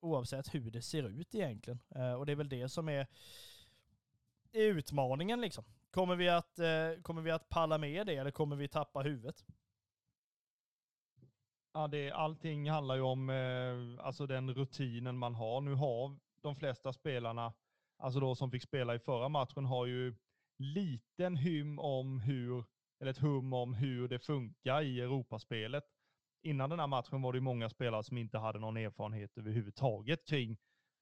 oavsett 0.00 0.54
hur 0.54 0.70
det 0.70 0.82
ser 0.82 1.02
ut 1.02 1.34
egentligen. 1.34 1.80
Eh, 1.94 2.12
och 2.12 2.26
det 2.26 2.32
är 2.32 2.36
väl 2.36 2.48
det 2.48 2.68
som 2.68 2.88
är 2.88 3.06
utmaningen 4.52 5.40
liksom. 5.40 5.64
Kommer 5.94 6.16
vi, 6.16 6.28
att, 6.28 6.58
eh, 6.58 7.02
kommer 7.02 7.22
vi 7.22 7.30
att 7.30 7.48
palla 7.48 7.78
med 7.78 8.06
det 8.06 8.16
eller 8.16 8.30
kommer 8.30 8.56
vi 8.56 8.68
tappa 8.68 9.00
huvudet? 9.00 9.44
Ja, 11.72 11.88
det, 11.88 12.10
allting 12.10 12.70
handlar 12.70 12.94
ju 12.94 13.00
om 13.00 13.30
eh, 13.30 14.06
alltså 14.06 14.26
den 14.26 14.54
rutinen 14.54 15.18
man 15.18 15.34
har. 15.34 15.60
Nu 15.60 15.74
har 15.74 16.16
de 16.42 16.56
flesta 16.56 16.92
spelarna, 16.92 17.52
alltså 17.98 18.20
då 18.20 18.34
som 18.34 18.50
fick 18.50 18.62
spela 18.62 18.94
i 18.94 18.98
förra 18.98 19.28
matchen, 19.28 19.64
har 19.64 19.86
ju 19.86 20.14
liten 20.58 21.36
hum 21.36 21.78
om 21.78 22.20
hur, 22.20 22.64
eller 23.00 23.10
ett 23.10 23.18
hum 23.18 23.52
om 23.52 23.74
hur 23.74 24.08
det 24.08 24.18
funkar 24.18 24.82
i 24.82 25.00
Europaspelet. 25.00 25.84
Innan 26.42 26.70
den 26.70 26.80
här 26.80 26.86
matchen 26.86 27.22
var 27.22 27.32
det 27.32 27.40
många 27.40 27.68
spelare 27.68 28.04
som 28.04 28.18
inte 28.18 28.38
hade 28.38 28.58
någon 28.58 28.76
erfarenhet 28.76 29.38
överhuvudtaget 29.38 30.26
kring, 30.26 30.56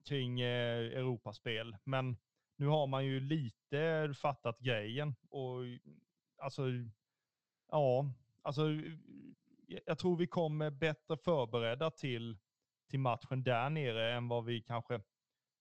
kring 0.04 0.40
eh, 0.40 0.98
Europaspel. 0.98 1.76
Men 1.84 2.16
nu 2.62 2.68
har 2.68 2.86
man 2.86 3.04
ju 3.04 3.20
lite 3.20 4.14
fattat 4.14 4.58
grejen 4.58 5.14
och 5.30 5.58
alltså, 6.36 6.62
ja, 7.70 8.06
alltså 8.42 8.62
jag 9.86 9.98
tror 9.98 10.16
vi 10.16 10.26
kommer 10.26 10.70
bättre 10.70 11.16
förberedda 11.16 11.90
till, 11.90 12.38
till 12.90 13.00
matchen 13.00 13.42
där 13.42 13.70
nere 13.70 14.14
än 14.14 14.28
vad 14.28 14.44
vi 14.44 14.62
kanske 14.62 15.00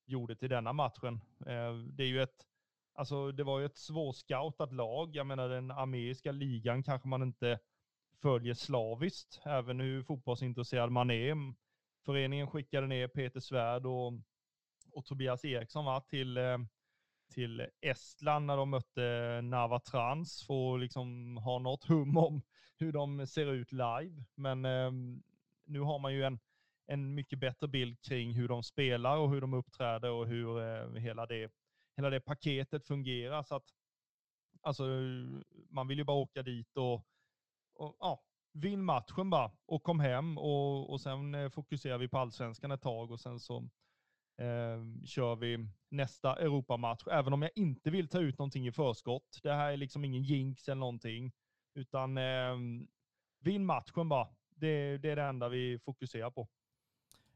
gjorde 0.06 0.36
till 0.36 0.50
denna 0.50 0.74
matchen. 0.74 1.22
Eh, 1.46 1.74
det 1.74 2.04
är 2.04 2.08
ju 2.08 2.22
ett, 2.22 2.46
alltså 2.94 3.32
det 3.32 3.44
var 3.44 3.60
ju 3.60 3.66
ett 3.66 3.78
svårscoutat 3.78 4.74
lag. 4.74 5.16
Jag 5.16 5.28
menar 5.28 5.50
den 5.50 5.72
armeiska 5.72 6.32
ligan 6.32 6.84
kanske 6.84 7.08
man 7.08 7.24
inte 7.24 7.60
följer 8.22 8.54
slaviskt, 8.54 9.42
även 9.46 9.80
hur 9.80 10.04
fotbollsintresserad 10.04 10.92
man 10.92 11.12
är. 11.12 11.54
Föreningen 12.06 12.48
skickade 12.48 12.88
ner 12.88 13.08
Peter 13.08 13.40
Svärd 13.40 13.86
och, 13.86 14.14
och 14.92 15.06
Tobias 15.06 15.46
Eriksson 15.46 15.86
va, 15.86 16.02
till, 16.02 16.38
eh, 16.38 16.58
till 17.32 17.68
Estland 17.82 18.46
när 18.46 18.58
de 18.58 18.70
mötte 18.70 19.40
Navatrans 19.44 20.44
för 20.48 20.74
att 20.74 20.80
liksom 20.80 21.38
ha 21.38 21.60
något 21.60 21.84
hum 21.84 22.18
om 22.18 22.42
hur 22.78 22.92
de 22.92 23.28
ser 23.28 23.52
ut 23.52 23.72
live. 23.72 24.24
Men 24.36 24.66
eh, 24.66 24.92
nu 25.66 25.80
har 25.80 26.00
man 26.00 26.14
ju 26.14 26.24
en, 26.24 26.40
en 26.86 27.14
mycket 27.14 27.40
bättre 27.40 27.68
bild 27.68 28.02
kring 28.02 28.34
hur 28.34 28.48
de 28.48 28.64
spelar 28.64 29.18
och 29.18 29.30
hur 29.30 29.42
de 29.42 29.54
uppträder 29.54 30.12
och 30.12 30.28
hur 30.28 30.60
eh, 30.60 31.02
hela, 31.02 31.26
det, 31.26 31.52
hela 31.96 32.10
det 32.10 32.20
paketet 32.20 32.88
fungerar. 32.88 33.44
Så 33.44 33.56
att, 33.56 33.66
alltså, 34.62 34.84
man 35.70 35.88
vill 35.88 35.98
ju 35.98 36.04
bara 36.04 36.18
åka 36.18 36.44
dit 36.44 36.78
och, 36.78 37.06
och 37.74 37.98
ja, 38.00 38.24
vinn 38.54 38.84
matchen 38.84 39.30
bara 39.30 39.52
och 39.66 39.84
kom 39.84 40.00
hem 40.00 40.38
och, 40.38 40.90
och 40.90 41.02
sen 41.02 41.36
eh, 41.36 41.50
fokuserar 41.50 41.98
vi 41.98 42.08
på 42.08 42.18
allsvenskan 42.18 42.72
ett 42.72 42.82
tag 42.82 43.12
och 43.12 43.20
sen 43.20 43.40
så 43.40 43.58
eh, 44.38 45.06
kör 45.06 45.36
vi 45.36 45.68
nästa 45.92 46.36
Europamatch, 46.36 47.08
även 47.08 47.34
om 47.34 47.42
jag 47.42 47.52
inte 47.56 47.90
vill 47.90 48.08
ta 48.08 48.20
ut 48.20 48.38
någonting 48.38 48.68
i 48.68 48.72
förskott. 48.72 49.40
Det 49.44 49.54
här 49.54 49.72
är 49.72 49.78
liksom 49.78 50.06
ingen 50.06 50.24
jinx 50.24 50.68
eller 50.68 50.80
någonting, 50.80 51.32
utan 51.74 52.18
eh, 52.18 52.56
vinn 53.40 53.66
matchen 53.66 54.10
bara. 54.10 54.28
Det, 54.56 54.98
det 54.98 55.10
är 55.10 55.16
det 55.16 55.24
enda 55.24 55.50
vi 55.50 55.80
fokuserar 55.80 56.32
på. 56.32 56.48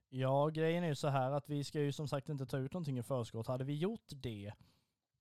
Ja, 0.09 0.47
grejen 0.47 0.83
är 0.83 0.87
ju 0.87 0.95
så 0.95 1.07
här 1.07 1.31
att 1.31 1.49
vi 1.49 1.63
ska 1.63 1.79
ju 1.79 1.91
som 1.91 2.07
sagt 2.07 2.29
inte 2.29 2.45
ta 2.45 2.57
ut 2.57 2.73
någonting 2.73 2.97
i 2.97 3.03
förskott. 3.03 3.47
Hade 3.47 3.63
vi 3.63 3.75
gjort 3.75 4.09
det 4.09 4.53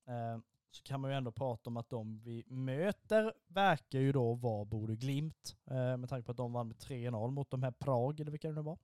eh, 0.06 0.38
så 0.70 0.82
kan 0.82 1.00
man 1.00 1.10
ju 1.10 1.16
ändå 1.16 1.32
prata 1.32 1.70
om 1.70 1.76
att 1.76 1.90
de 1.90 2.20
vi 2.24 2.44
möter 2.46 3.32
verkar 3.46 3.98
ju 3.98 4.12
då 4.12 4.34
vara 4.34 4.64
Borde 4.64 4.96
Glimt. 4.96 5.56
Eh, 5.70 5.96
med 5.96 6.08
tanke 6.08 6.26
på 6.26 6.30
att 6.30 6.36
de 6.36 6.52
vann 6.52 6.68
med 6.68 6.76
3-0 6.76 7.30
mot 7.30 7.50
de 7.50 7.62
här 7.62 7.70
Prag, 7.70 8.20
eller 8.20 8.30
vilka 8.30 8.48
det 8.48 8.54
nu 8.54 8.62
var. 8.62 8.78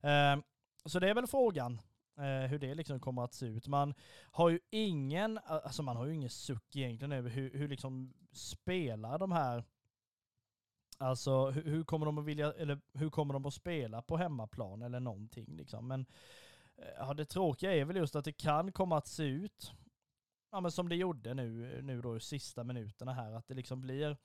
Eh, 0.00 0.40
så 0.84 0.98
det 0.98 1.10
är 1.10 1.14
väl 1.14 1.26
frågan 1.26 1.80
Eh, 2.18 2.50
hur 2.50 2.58
det 2.58 2.74
liksom 2.74 3.00
kommer 3.00 3.24
att 3.24 3.34
se 3.34 3.46
ut. 3.46 3.66
Man 3.66 3.94
har 4.30 4.48
ju 4.48 4.60
ingen, 4.70 5.38
alltså 5.44 5.82
man 5.82 5.96
har 5.96 6.06
ju 6.06 6.14
ingen 6.14 6.30
suck 6.30 6.76
egentligen 6.76 7.12
över 7.12 7.30
hur, 7.30 7.50
hur 7.50 7.68
liksom 7.68 8.14
spelar 8.32 9.18
de 9.18 9.32
här 9.32 9.64
Alltså 11.00 11.50
hur, 11.50 11.62
hur, 11.62 11.84
kommer 11.84 12.06
de 12.06 12.18
att 12.18 12.24
vilja, 12.24 12.52
eller 12.52 12.80
hur 12.92 13.10
kommer 13.10 13.34
de 13.34 13.46
att 13.46 13.54
spela 13.54 14.02
på 14.02 14.16
hemmaplan 14.16 14.82
eller 14.82 15.00
någonting 15.00 15.56
liksom. 15.56 15.88
Men 15.88 16.06
eh, 16.76 16.88
ja, 16.98 17.14
det 17.14 17.24
tråkiga 17.24 17.74
är 17.74 17.84
väl 17.84 17.96
just 17.96 18.16
att 18.16 18.24
det 18.24 18.32
kan 18.32 18.72
komma 18.72 18.98
att 18.98 19.06
se 19.06 19.22
ut 19.22 19.72
ja, 20.50 20.60
men 20.60 20.72
som 20.72 20.88
det 20.88 20.96
gjorde 20.96 21.34
nu, 21.34 21.80
nu 21.82 22.00
då 22.02 22.16
i 22.16 22.20
sista 22.20 22.64
minuterna 22.64 23.12
här, 23.12 23.32
att 23.32 23.48
det 23.48 23.54
liksom 23.54 23.80
blir 23.80 24.16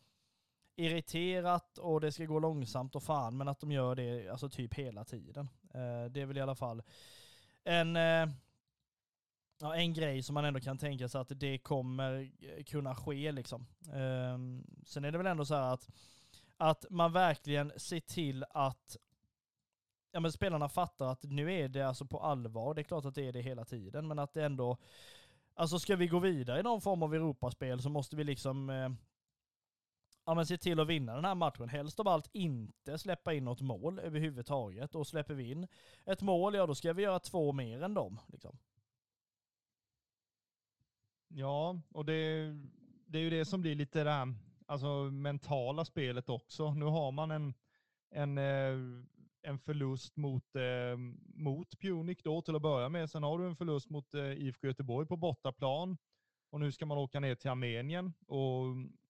irriterat 0.76 1.78
och 1.78 2.02
det 2.02 2.12
ska 2.12 2.26
gå 2.26 2.40
långsamt 2.40 2.96
och 2.96 3.04
fan, 3.04 3.38
men 3.38 3.48
att 3.48 3.60
de 3.60 3.72
gör 3.72 3.96
det 3.96 4.30
alltså 4.30 4.50
typ 4.50 4.74
hela 4.74 5.06
tiden. 5.06 5.50
Eh, 5.74 6.06
det 6.12 6.22
är 6.22 6.26
väl 6.26 6.38
i 6.38 6.42
alla 6.42 6.56
fall 6.56 6.84
en, 7.64 7.96
eh, 7.96 8.30
ja, 9.60 9.76
en 9.76 9.94
grej 9.94 10.24
som 10.24 10.34
man 10.34 10.46
ändå 10.46 10.60
kan 10.60 10.78
tänka 10.78 11.10
sig 11.10 11.22
att 11.22 11.40
det 11.40 11.58
kommer 11.58 12.32
eh, 12.40 12.64
kunna 12.64 12.96
ske 12.96 13.32
liksom. 13.32 13.66
Eh, 13.88 14.38
sen 14.86 15.06
är 15.06 15.12
det 15.12 15.18
väl 15.18 15.28
ändå 15.28 15.46
så 15.46 15.56
här 15.56 15.74
att, 15.74 15.90
att 16.58 16.86
man 16.90 17.14
verkligen 17.14 17.72
ser 17.78 18.00
till 18.00 18.46
att 18.50 18.98
ja, 20.12 20.20
men 20.20 20.32
spelarna 20.32 20.70
fattar 20.70 21.06
att 21.06 21.24
nu 21.24 21.54
är 21.54 21.68
det 21.68 21.82
alltså 21.82 22.06
på 22.06 22.20
allvar. 22.20 22.74
Det 22.74 22.82
är 22.82 22.84
klart 22.84 23.06
att 23.06 23.16
det 23.16 23.28
är 23.28 23.34
det 23.34 23.42
hela 23.42 23.66
tiden, 23.66 24.08
men 24.08 24.20
att 24.20 24.34
det 24.34 24.46
ändå 24.46 24.78
Alltså 25.56 25.80
ska 25.80 25.96
vi 25.96 26.08
gå 26.08 26.20
vidare 26.20 26.60
i 26.60 26.64
någon 26.64 26.82
form 26.82 27.04
av 27.04 27.16
Europaspel 27.16 27.82
så 27.82 27.90
måste 27.90 28.16
vi 28.16 28.24
liksom 28.24 28.70
eh, 28.70 28.90
ja, 30.26 30.34
men 30.34 30.46
se 30.46 30.58
till 30.58 30.80
att 30.80 30.88
vinna 30.88 31.16
den 31.16 31.26
här 31.26 31.36
matchen. 31.36 31.70
Helst 31.70 32.00
av 32.00 32.08
allt 32.08 32.30
inte 32.34 32.98
släppa 32.98 33.34
in 33.34 33.44
något 33.44 33.62
mål 33.62 34.00
överhuvudtaget. 34.00 34.96
Och 34.96 35.08
släpper 35.08 35.34
vi 35.34 35.52
in 35.52 35.68
ett 36.06 36.22
mål, 36.22 36.56
ja 36.56 36.68
då 36.68 36.76
ska 36.76 36.94
vi 36.94 37.04
göra 37.04 37.20
två 37.20 37.52
mer 37.52 37.84
än 37.84 37.94
dem. 37.94 38.20
Liksom. 38.28 38.58
Ja, 41.28 41.82
och 41.92 42.06
det, 42.06 42.52
det 43.06 43.18
är 43.18 43.22
ju 43.22 43.30
det 43.30 43.46
som 43.46 43.62
blir 43.62 43.76
lite 43.76 44.04
det 44.04 44.12
här 44.12 44.36
alltså, 44.66 44.88
mentala 45.12 45.86
spelet 45.86 46.30
också. 46.30 46.74
Nu 46.74 46.86
har 46.86 47.12
man 47.12 47.32
en, 47.32 47.54
en, 48.10 48.38
eh, 48.38 49.04
en 49.42 49.60
förlust 49.60 50.18
mot, 50.18 50.56
eh, 50.56 50.98
mot 51.34 51.80
Punic 51.80 52.20
då 52.24 52.42
till 52.42 52.56
att 52.56 52.62
börja 52.62 52.90
med. 52.90 53.10
Sen 53.10 53.24
har 53.24 53.40
du 53.40 53.46
en 53.46 53.56
förlust 53.56 53.90
mot 53.90 54.14
eh, 54.14 54.32
IFK 54.32 54.68
Göteborg 54.68 55.08
på 55.08 55.18
bortaplan. 55.18 55.98
Och 56.50 56.60
nu 56.60 56.72
ska 56.72 56.86
man 56.86 56.98
åka 56.98 57.20
ner 57.20 57.36
till 57.36 57.50
Armenien. 57.50 58.14
Och, 58.28 58.64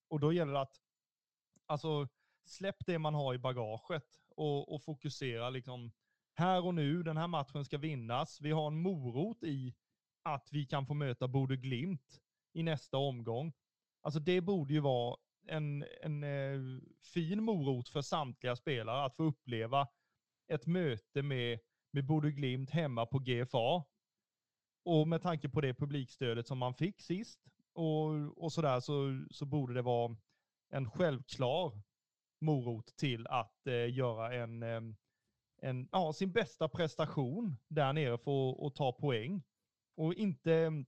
och 0.07 0.19
då 0.19 0.33
gäller 0.33 0.53
det 0.53 0.61
att 0.61 0.81
alltså, 1.65 2.07
släpp 2.45 2.85
det 2.85 2.99
man 2.99 3.13
har 3.13 3.33
i 3.33 3.37
bagaget 3.37 4.07
och, 4.35 4.73
och 4.73 4.83
fokusera 4.83 5.49
liksom 5.49 5.91
här 6.33 6.65
och 6.65 6.75
nu. 6.75 7.03
Den 7.03 7.17
här 7.17 7.27
matchen 7.27 7.65
ska 7.65 7.77
vinnas. 7.77 8.41
Vi 8.41 8.51
har 8.51 8.67
en 8.67 8.81
morot 8.81 9.43
i 9.43 9.75
att 10.23 10.49
vi 10.51 10.65
kan 10.65 10.85
få 10.85 10.93
möta 10.93 11.27
Bode 11.27 11.57
Glimt 11.57 12.21
i 12.53 12.63
nästa 12.63 12.97
omgång. 12.97 13.53
Alltså 14.01 14.19
det 14.19 14.41
borde 14.41 14.73
ju 14.73 14.79
vara 14.79 15.17
en, 15.47 15.85
en 16.01 16.23
eh, 16.23 16.81
fin 17.13 17.43
morot 17.43 17.89
för 17.89 18.01
samtliga 18.01 18.55
spelare 18.55 19.05
att 19.05 19.15
få 19.15 19.23
uppleva 19.23 19.87
ett 20.47 20.65
möte 20.65 21.21
med, 21.21 21.59
med 21.91 22.05
Bode 22.05 22.31
Glimt 22.31 22.69
hemma 22.69 23.05
på 23.05 23.19
GFA. 23.19 23.83
Och 24.85 25.07
med 25.07 25.21
tanke 25.21 25.49
på 25.49 25.61
det 25.61 25.73
publikstödet 25.73 26.47
som 26.47 26.57
man 26.57 26.73
fick 26.73 27.01
sist 27.01 27.39
och, 27.73 28.43
och 28.43 28.53
sådär 28.53 28.79
så, 28.79 29.25
så 29.31 29.45
borde 29.45 29.73
det 29.73 29.81
vara 29.81 30.15
en 30.73 30.89
självklar 30.89 31.81
morot 32.39 32.95
till 32.95 33.27
att 33.27 33.67
eh, 33.67 33.93
göra 33.93 34.33
en, 34.33 34.63
ehm, 34.63 34.95
en, 35.61 35.89
ja, 35.91 36.13
sin 36.13 36.31
bästa 36.31 36.69
prestation 36.69 37.55
där 37.67 37.93
nere 37.93 38.17
för 38.17 38.67
att 38.67 38.75
ta 38.75 38.91
poäng. 38.91 39.43
Och 39.95 40.13
inte, 40.13 40.53
ehm, 40.53 40.85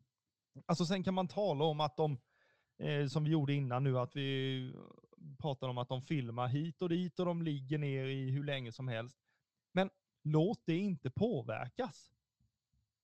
alltså 0.65 0.86
sen 0.86 1.04
kan 1.04 1.13
man 1.13 1.28
tala 1.28 1.65
om 1.65 1.80
att 1.80 1.98
de, 1.98 2.17
eh, 2.78 3.08
som 3.08 3.24
vi 3.24 3.32
gjorde 3.32 3.54
innan 3.54 3.84
nu, 3.84 4.00
att 4.00 4.15
vi 4.15 4.60
eh, 4.67 5.36
pratade 5.38 5.69
om 5.69 5.78
att 5.78 5.89
de 5.89 6.02
filmar 6.02 6.48
hit 6.48 6.82
och 6.82 6.89
dit 6.89 7.19
och 7.19 7.26
de 7.26 7.41
ligger 7.41 7.78
ner 7.78 8.06
i 8.06 8.30
hur 8.32 8.43
länge 8.43 8.71
som 8.71 8.88
helst. 8.88 9.17
Men 9.71 9.89
låt 10.24 10.65
det 10.65 10.78
inte 10.78 11.10
påverkas. 11.10 12.12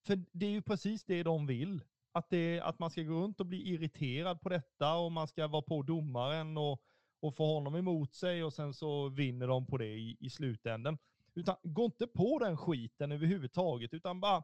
För 0.06 0.24
det 0.32 0.46
är 0.46 0.52
ju 0.52 0.62
precis 0.62 1.04
det 1.04 1.24
de 1.24 1.48
vill. 1.48 1.84
Att, 2.12 2.30
det, 2.30 2.62
att 2.62 2.80
man 2.80 2.92
ska 2.92 3.02
gå 3.02 3.14
runt 3.14 3.40
och 3.40 3.46
bli 3.46 3.74
irriterad 3.74 4.42
på 4.42 4.50
detta 4.50 4.96
och 4.96 5.12
man 5.12 5.28
ska 5.28 5.48
vara 5.48 5.62
på 5.62 5.82
domaren 5.82 6.58
och, 6.58 6.84
och 7.20 7.36
få 7.36 7.54
honom 7.54 7.76
emot 7.76 8.14
sig 8.14 8.44
och 8.44 8.54
sen 8.54 8.74
så 8.74 9.10
vinner 9.10 9.48
de 9.48 9.66
på 9.66 9.78
det 9.78 9.98
i, 9.98 10.18
i 10.20 10.30
slutändan. 10.30 10.98
Utan 11.34 11.56
gå 11.64 11.86
inte 11.86 12.08
på 12.08 12.40
den 12.40 12.58
skiten 12.58 13.12
överhuvudtaget, 13.12 13.94
utan 13.94 14.20
bara 14.20 14.44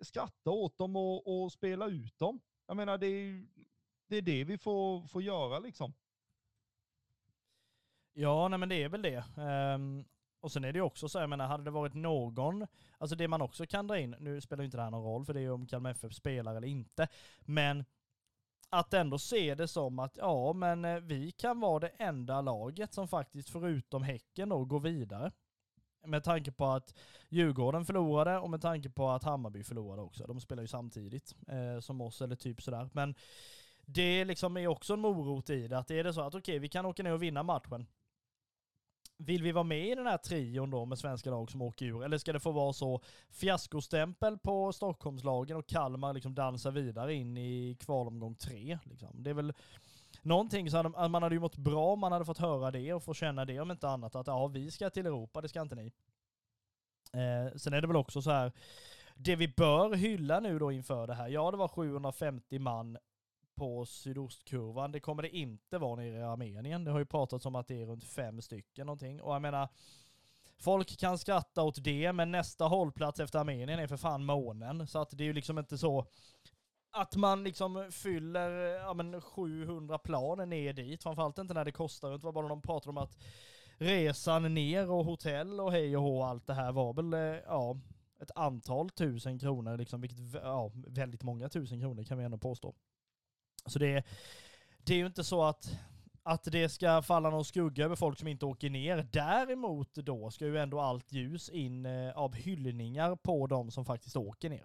skratta 0.00 0.50
åt 0.50 0.78
dem 0.78 0.96
och, 0.96 1.44
och 1.44 1.52
spela 1.52 1.86
ut 1.86 2.18
dem. 2.18 2.40
Jag 2.66 2.76
menar, 2.76 2.98
det 2.98 3.06
är, 3.06 3.46
det 4.06 4.16
är 4.16 4.22
det 4.22 4.44
vi 4.44 4.58
får, 4.58 5.06
får 5.06 5.22
göra 5.22 5.58
liksom. 5.58 5.94
Ja, 8.12 8.48
nej 8.48 8.58
men 8.58 8.68
det 8.68 8.82
är 8.82 8.88
väl 8.88 9.02
det. 9.02 9.24
Um, 9.36 10.04
och 10.42 10.52
sen 10.52 10.64
är 10.64 10.72
det 10.72 10.76
ju 10.76 10.82
också 10.82 11.08
så, 11.08 11.18
jag 11.18 11.30
menar, 11.30 11.46
hade 11.46 11.64
det 11.64 11.70
varit 11.70 11.94
någon, 11.94 12.66
alltså 12.98 13.16
det 13.16 13.28
man 13.28 13.42
också 13.42 13.66
kan 13.66 13.86
dra 13.86 13.98
in, 13.98 14.16
nu 14.20 14.40
spelar 14.40 14.64
inte 14.64 14.76
det 14.76 14.82
här 14.82 14.90
någon 14.90 15.04
roll 15.04 15.24
för 15.24 15.34
det 15.34 15.40
är 15.40 15.42
ju 15.42 15.50
om 15.50 15.66
Kalmar 15.66 15.90
FF 15.90 16.14
spelar 16.14 16.54
eller 16.54 16.68
inte, 16.68 17.08
men 17.40 17.84
att 18.70 18.94
ändå 18.94 19.18
se 19.18 19.54
det 19.54 19.68
som 19.68 19.98
att 19.98 20.16
ja, 20.16 20.52
men 20.52 20.84
eh, 20.84 21.00
vi 21.00 21.30
kan 21.32 21.60
vara 21.60 21.78
det 21.80 21.88
enda 21.88 22.40
laget 22.40 22.94
som 22.94 23.08
faktiskt 23.08 23.50
förutom 23.50 24.02
Häcken 24.02 24.48
då 24.48 24.64
går 24.64 24.80
vidare. 24.80 25.32
Med 26.06 26.24
tanke 26.24 26.52
på 26.52 26.66
att 26.66 26.94
Djurgården 27.28 27.84
förlorade 27.84 28.38
och 28.38 28.50
med 28.50 28.62
tanke 28.62 28.90
på 28.90 29.10
att 29.10 29.24
Hammarby 29.24 29.64
förlorade 29.64 30.02
också. 30.02 30.26
De 30.26 30.40
spelar 30.40 30.62
ju 30.62 30.66
samtidigt 30.66 31.34
eh, 31.48 31.80
som 31.80 32.00
oss 32.00 32.22
eller 32.22 32.36
typ 32.36 32.62
sådär. 32.62 32.88
Men 32.92 33.14
det 33.86 34.24
liksom 34.24 34.56
är 34.56 34.66
också 34.66 34.92
en 34.92 35.00
morot 35.00 35.50
i 35.50 35.68
det. 35.68 35.78
Att 35.78 35.90
är 35.90 36.04
det 36.04 36.14
så 36.14 36.20
att 36.20 36.34
okej, 36.34 36.40
okay, 36.40 36.58
vi 36.58 36.68
kan 36.68 36.86
åka 36.86 37.02
ner 37.02 37.12
och 37.12 37.22
vinna 37.22 37.42
matchen. 37.42 37.86
Vill 39.24 39.42
vi 39.42 39.52
vara 39.52 39.64
med 39.64 39.88
i 39.88 39.94
den 39.94 40.06
här 40.06 40.16
trion 40.16 40.70
då 40.70 40.84
med 40.84 40.98
svenska 40.98 41.30
lag 41.30 41.50
som 41.50 41.62
åker 41.62 41.86
ur? 41.86 42.04
Eller 42.04 42.18
ska 42.18 42.32
det 42.32 42.40
få 42.40 42.52
vara 42.52 42.72
så 42.72 43.00
fiaskostämpel 43.30 44.38
på 44.38 44.72
Stockholmslagen 44.72 45.56
och 45.56 45.66
Kalmar 45.66 46.12
liksom 46.12 46.34
dansar 46.34 46.70
vidare 46.70 47.14
in 47.14 47.36
i 47.36 47.76
kvalomgång 47.80 48.34
tre? 48.34 48.78
Liksom. 48.84 49.22
Det 49.22 49.30
är 49.30 49.34
väl 49.34 49.52
någonting 50.22 50.70
så 50.70 50.76
hade, 50.76 51.08
man 51.08 51.22
hade 51.22 51.34
ju 51.34 51.40
mått 51.40 51.56
bra 51.56 51.92
om 51.92 52.00
man 52.00 52.12
hade 52.12 52.24
fått 52.24 52.38
höra 52.38 52.70
det 52.70 52.92
och 52.92 53.02
få 53.02 53.14
känna 53.14 53.44
det 53.44 53.60
om 53.60 53.70
inte 53.70 53.88
annat 53.88 54.14
att 54.14 54.26
ja, 54.26 54.46
vi 54.46 54.70
ska 54.70 54.90
till 54.90 55.06
Europa, 55.06 55.40
det 55.40 55.48
ska 55.48 55.60
inte 55.62 55.74
ni. 55.74 55.92
Eh, 57.12 57.56
sen 57.56 57.72
är 57.72 57.80
det 57.80 57.86
väl 57.86 57.96
också 57.96 58.22
så 58.22 58.30
här, 58.30 58.52
det 59.14 59.36
vi 59.36 59.48
bör 59.48 59.94
hylla 59.94 60.40
nu 60.40 60.58
då 60.58 60.72
inför 60.72 61.06
det 61.06 61.14
här, 61.14 61.28
ja 61.28 61.50
det 61.50 61.56
var 61.56 61.68
750 61.68 62.58
man 62.58 62.98
på 63.54 63.86
sydostkurvan. 63.86 64.92
Det 64.92 65.00
kommer 65.00 65.22
det 65.22 65.36
inte 65.36 65.78
vara 65.78 65.96
nere 65.96 66.18
i 66.18 66.22
Armenien. 66.22 66.84
Det 66.84 66.90
har 66.90 66.98
ju 66.98 67.04
pratats 67.04 67.46
om 67.46 67.54
att 67.54 67.68
det 67.68 67.82
är 67.82 67.86
runt 67.86 68.04
fem 68.04 68.42
stycken 68.42 68.86
någonting. 68.86 69.22
Och 69.22 69.34
jag 69.34 69.42
menar, 69.42 69.68
folk 70.58 70.98
kan 70.98 71.18
skratta 71.18 71.62
åt 71.62 71.84
det, 71.84 72.12
men 72.12 72.30
nästa 72.30 72.64
hållplats 72.64 73.20
efter 73.20 73.38
Armenien 73.38 73.78
är 73.78 73.86
för 73.86 73.96
fan 73.96 74.24
månen. 74.24 74.86
Så 74.86 74.98
att 74.98 75.10
det 75.10 75.24
är 75.24 75.26
ju 75.26 75.32
liksom 75.32 75.58
inte 75.58 75.78
så 75.78 76.06
att 76.90 77.16
man 77.16 77.44
liksom 77.44 77.88
fyller 77.90 78.50
ja, 78.74 78.94
men 78.94 79.20
700 79.20 79.98
plan 79.98 80.48
ner 80.50 80.72
dit. 80.72 81.02
Framförallt 81.02 81.38
inte 81.38 81.54
när 81.54 81.64
det 81.64 81.72
kostar. 81.72 82.10
Det 82.10 82.18
var 82.18 82.32
bara 82.32 82.48
de 82.48 82.62
pratade 82.62 82.90
om 82.90 82.98
att 82.98 83.18
resan 83.78 84.54
ner 84.54 84.90
och 84.90 85.04
hotell 85.04 85.60
och 85.60 85.72
hej 85.72 85.96
och 85.96 86.02
hå 86.02 86.22
allt 86.22 86.46
det 86.46 86.54
här 86.54 86.72
var 86.72 86.92
väl, 86.94 87.14
eh, 87.14 87.40
ja, 87.46 87.76
ett 88.22 88.30
antal 88.34 88.90
tusen 88.90 89.38
kronor 89.38 89.76
liksom, 89.76 90.00
vilket, 90.00 90.18
ja, 90.34 90.70
väldigt 90.74 91.22
många 91.22 91.48
tusen 91.48 91.80
kronor 91.80 92.04
kan 92.04 92.18
vi 92.18 92.24
ändå 92.24 92.38
påstå. 92.38 92.74
Så 93.66 93.78
det, 93.78 94.04
det 94.84 94.94
är 94.94 94.98
ju 94.98 95.06
inte 95.06 95.24
så 95.24 95.44
att, 95.44 95.78
att 96.22 96.44
det 96.44 96.68
ska 96.68 97.02
falla 97.02 97.30
någon 97.30 97.44
skugga 97.44 97.84
över 97.84 97.96
folk 97.96 98.18
som 98.18 98.28
inte 98.28 98.46
åker 98.46 98.70
ner. 98.70 99.08
Däremot 99.12 99.94
då 99.94 100.30
ska 100.30 100.46
ju 100.46 100.58
ändå 100.58 100.80
allt 100.80 101.12
ljus 101.12 101.48
in 101.48 101.86
eh, 101.86 102.16
av 102.18 102.34
hyllningar 102.34 103.16
på 103.16 103.46
de 103.46 103.70
som 103.70 103.84
faktiskt 103.84 104.16
åker 104.16 104.50
ner. 104.50 104.64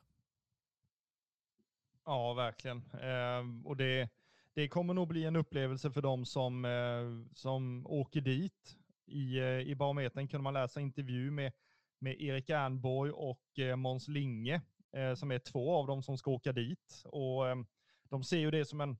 Ja, 2.05 2.33
verkligen. 2.33 2.77
Eh, 2.93 3.67
och 3.67 3.77
det, 3.77 4.09
det 4.53 4.67
kommer 4.67 4.93
nog 4.93 5.07
bli 5.07 5.25
en 5.25 5.35
upplevelse 5.35 5.91
för 5.91 6.01
de 6.01 6.25
som, 6.25 6.65
eh, 6.65 7.35
som 7.35 7.87
åker 7.87 8.21
dit. 8.21 8.77
I, 9.05 9.37
eh, 9.37 9.59
I 9.59 9.75
barometern 9.75 10.27
kunde 10.27 10.43
man 10.43 10.53
läsa 10.53 10.81
intervju 10.81 11.31
med, 11.31 11.53
med 11.99 12.21
Erik 12.21 12.49
Ernborg 12.49 13.11
och 13.11 13.59
eh, 13.59 13.75
Måns 13.75 14.07
Linge, 14.07 14.61
eh, 14.91 15.13
som 15.15 15.31
är 15.31 15.39
två 15.39 15.75
av 15.75 15.87
dem 15.87 16.03
som 16.03 16.17
ska 16.17 16.31
åka 16.31 16.51
dit. 16.51 17.03
Och 17.05 17.49
ehm, 17.49 17.65
de 18.09 18.23
ser 18.23 18.37
ju 18.37 18.51
det 18.51 18.65
som 18.65 18.81
en, 18.81 18.97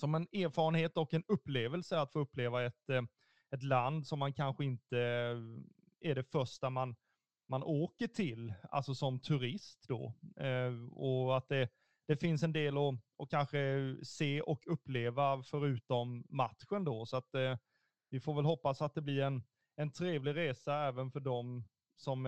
som 0.00 0.14
en 0.14 0.22
erfarenhet 0.22 0.96
och 0.96 1.14
en 1.14 1.24
upplevelse 1.28 2.00
att 2.00 2.12
få 2.12 2.18
uppleva 2.18 2.64
ett, 2.64 2.88
eh, 2.90 3.02
ett 3.50 3.62
land 3.62 4.06
som 4.06 4.18
man 4.18 4.32
kanske 4.32 4.64
inte 4.64 4.98
eh, 4.98 6.10
är 6.10 6.14
det 6.14 6.24
första 6.24 6.70
man, 6.70 6.96
man 7.48 7.62
åker 7.62 8.06
till, 8.06 8.54
alltså 8.70 8.94
som 8.94 9.20
turist 9.20 9.84
då. 9.88 10.14
Eh, 10.36 10.92
och 10.92 11.36
att 11.36 11.48
det, 11.48 11.68
det 12.06 12.16
finns 12.16 12.42
en 12.42 12.52
del 12.52 12.76
att, 12.76 12.94
att 13.18 13.30
kanske 13.30 13.96
se 14.02 14.40
och 14.40 14.62
uppleva 14.66 15.42
förutom 15.42 16.24
matchen 16.28 16.84
då. 16.84 17.06
Så 17.06 17.16
att 17.16 17.28
vi 18.10 18.20
får 18.20 18.34
väl 18.34 18.44
hoppas 18.44 18.82
att 18.82 18.94
det 18.94 19.00
blir 19.02 19.22
en, 19.22 19.42
en 19.76 19.92
trevlig 19.92 20.36
resa 20.36 20.74
även 20.74 21.10
för 21.10 21.20
dem 21.20 21.64
som 21.96 22.26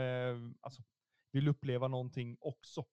alltså, 0.61 0.83
vill 1.33 1.49
uppleva 1.49 1.89
någonting 1.89 2.37
också. 2.41 2.85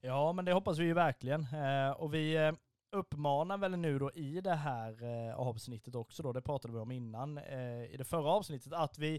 Ja, 0.00 0.32
men 0.32 0.44
det 0.44 0.52
hoppas 0.52 0.78
vi 0.78 0.84
ju 0.84 0.94
verkligen. 0.94 1.46
Eh, 1.54 1.90
och 1.90 2.14
vi 2.14 2.36
eh, 2.36 2.52
uppmanar 2.92 3.58
väl 3.58 3.76
nu 3.78 3.98
då 3.98 4.12
i 4.12 4.40
det 4.40 4.54
här 4.54 5.02
eh, 5.02 5.34
avsnittet 5.34 5.94
också 5.94 6.22
då, 6.22 6.32
det 6.32 6.42
pratade 6.42 6.74
vi 6.74 6.80
om 6.80 6.90
innan 6.92 7.38
eh, 7.38 7.84
i 7.84 7.94
det 7.98 8.04
förra 8.04 8.30
avsnittet, 8.30 8.72
att 8.72 8.98
vi 8.98 9.14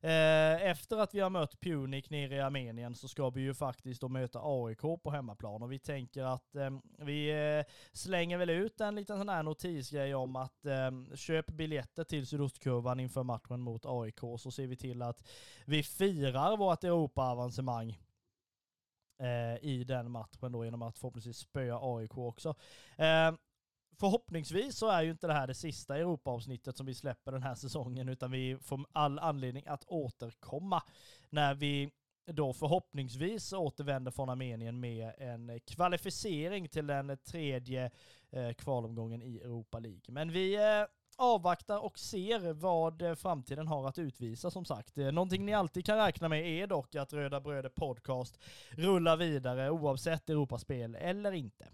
eh, 0.00 0.62
efter 0.70 0.96
att 0.96 1.14
vi 1.14 1.20
har 1.20 1.30
mött 1.30 1.60
Punic 1.60 2.10
nere 2.10 2.34
i 2.34 2.40
Armenien 2.40 2.94
så 2.94 3.08
ska 3.08 3.30
vi 3.30 3.40
ju 3.40 3.54
faktiskt 3.54 4.00
då 4.00 4.08
möta 4.08 4.40
AIK 4.42 4.80
på 4.80 5.10
hemmaplan 5.10 5.62
och 5.62 5.72
vi 5.72 5.78
tänker 5.78 6.24
att 6.24 6.54
eh, 6.54 6.70
vi 6.98 7.64
slänger 7.92 8.38
väl 8.38 8.50
ut 8.50 8.80
en 8.80 8.94
liten 8.94 9.18
sån 9.18 9.28
här 9.28 9.42
notisgrej 9.42 10.14
om 10.14 10.36
att 10.36 10.66
eh, 10.66 11.14
köp 11.14 11.46
biljetter 11.46 12.04
till 12.04 12.26
sydostkurvan 12.26 13.00
inför 13.00 13.22
matchen 13.22 13.60
mot 13.60 13.86
AIK 13.86 14.20
så 14.38 14.50
ser 14.50 14.66
vi 14.66 14.76
till 14.76 15.02
att 15.02 15.22
vi 15.64 15.82
firar 15.82 16.56
vårt 16.56 16.84
Europa-avancemang 16.84 17.98
Eh, 19.22 19.64
i 19.64 19.84
den 19.84 20.10
matchen 20.10 20.52
då 20.52 20.64
genom 20.64 20.82
att 20.82 20.98
förhoppningsvis 20.98 21.36
spöa 21.36 21.78
AIK 21.82 22.18
också. 22.18 22.54
Eh, 22.96 23.32
förhoppningsvis 24.00 24.76
så 24.76 24.88
är 24.88 25.02
ju 25.02 25.10
inte 25.10 25.26
det 25.26 25.32
här 25.32 25.46
det 25.46 25.54
sista 25.54 25.96
Europa-avsnittet 25.96 26.76
som 26.76 26.86
vi 26.86 26.94
släpper 26.94 27.32
den 27.32 27.42
här 27.42 27.54
säsongen, 27.54 28.08
utan 28.08 28.30
vi 28.30 28.58
får 28.58 28.86
all 28.92 29.18
anledning 29.18 29.66
att 29.66 29.84
återkomma 29.86 30.82
när 31.30 31.54
vi 31.54 31.90
då 32.26 32.52
förhoppningsvis 32.52 33.52
återvänder 33.52 34.10
från 34.10 34.28
Armenien 34.28 34.80
med 34.80 35.12
en 35.18 35.60
kvalificering 35.60 36.68
till 36.68 36.86
den 36.86 37.18
tredje 37.18 37.90
eh, 38.30 38.52
kvalomgången 38.52 39.22
i 39.22 39.36
Europa 39.36 39.78
League. 39.78 40.02
Men 40.08 40.32
vi 40.32 40.54
eh, 40.54 40.86
avvaktar 41.22 41.84
och 41.84 41.98
ser 41.98 42.52
vad 42.52 43.02
eh, 43.02 43.14
framtiden 43.14 43.66
har 43.66 43.88
att 43.88 43.98
utvisa 43.98 44.50
som 44.50 44.64
sagt. 44.64 44.98
Eh, 44.98 45.12
någonting 45.12 45.46
ni 45.46 45.54
alltid 45.54 45.86
kan 45.86 45.98
räkna 45.98 46.28
med 46.28 46.46
är 46.46 46.66
dock 46.66 46.94
att 46.94 47.12
Röda 47.12 47.40
Bröder 47.40 47.68
Podcast 47.68 48.38
rullar 48.70 49.16
vidare 49.16 49.70
oavsett 49.70 50.30
Europaspel 50.30 50.94
eller 50.94 51.32
inte. 51.32 51.68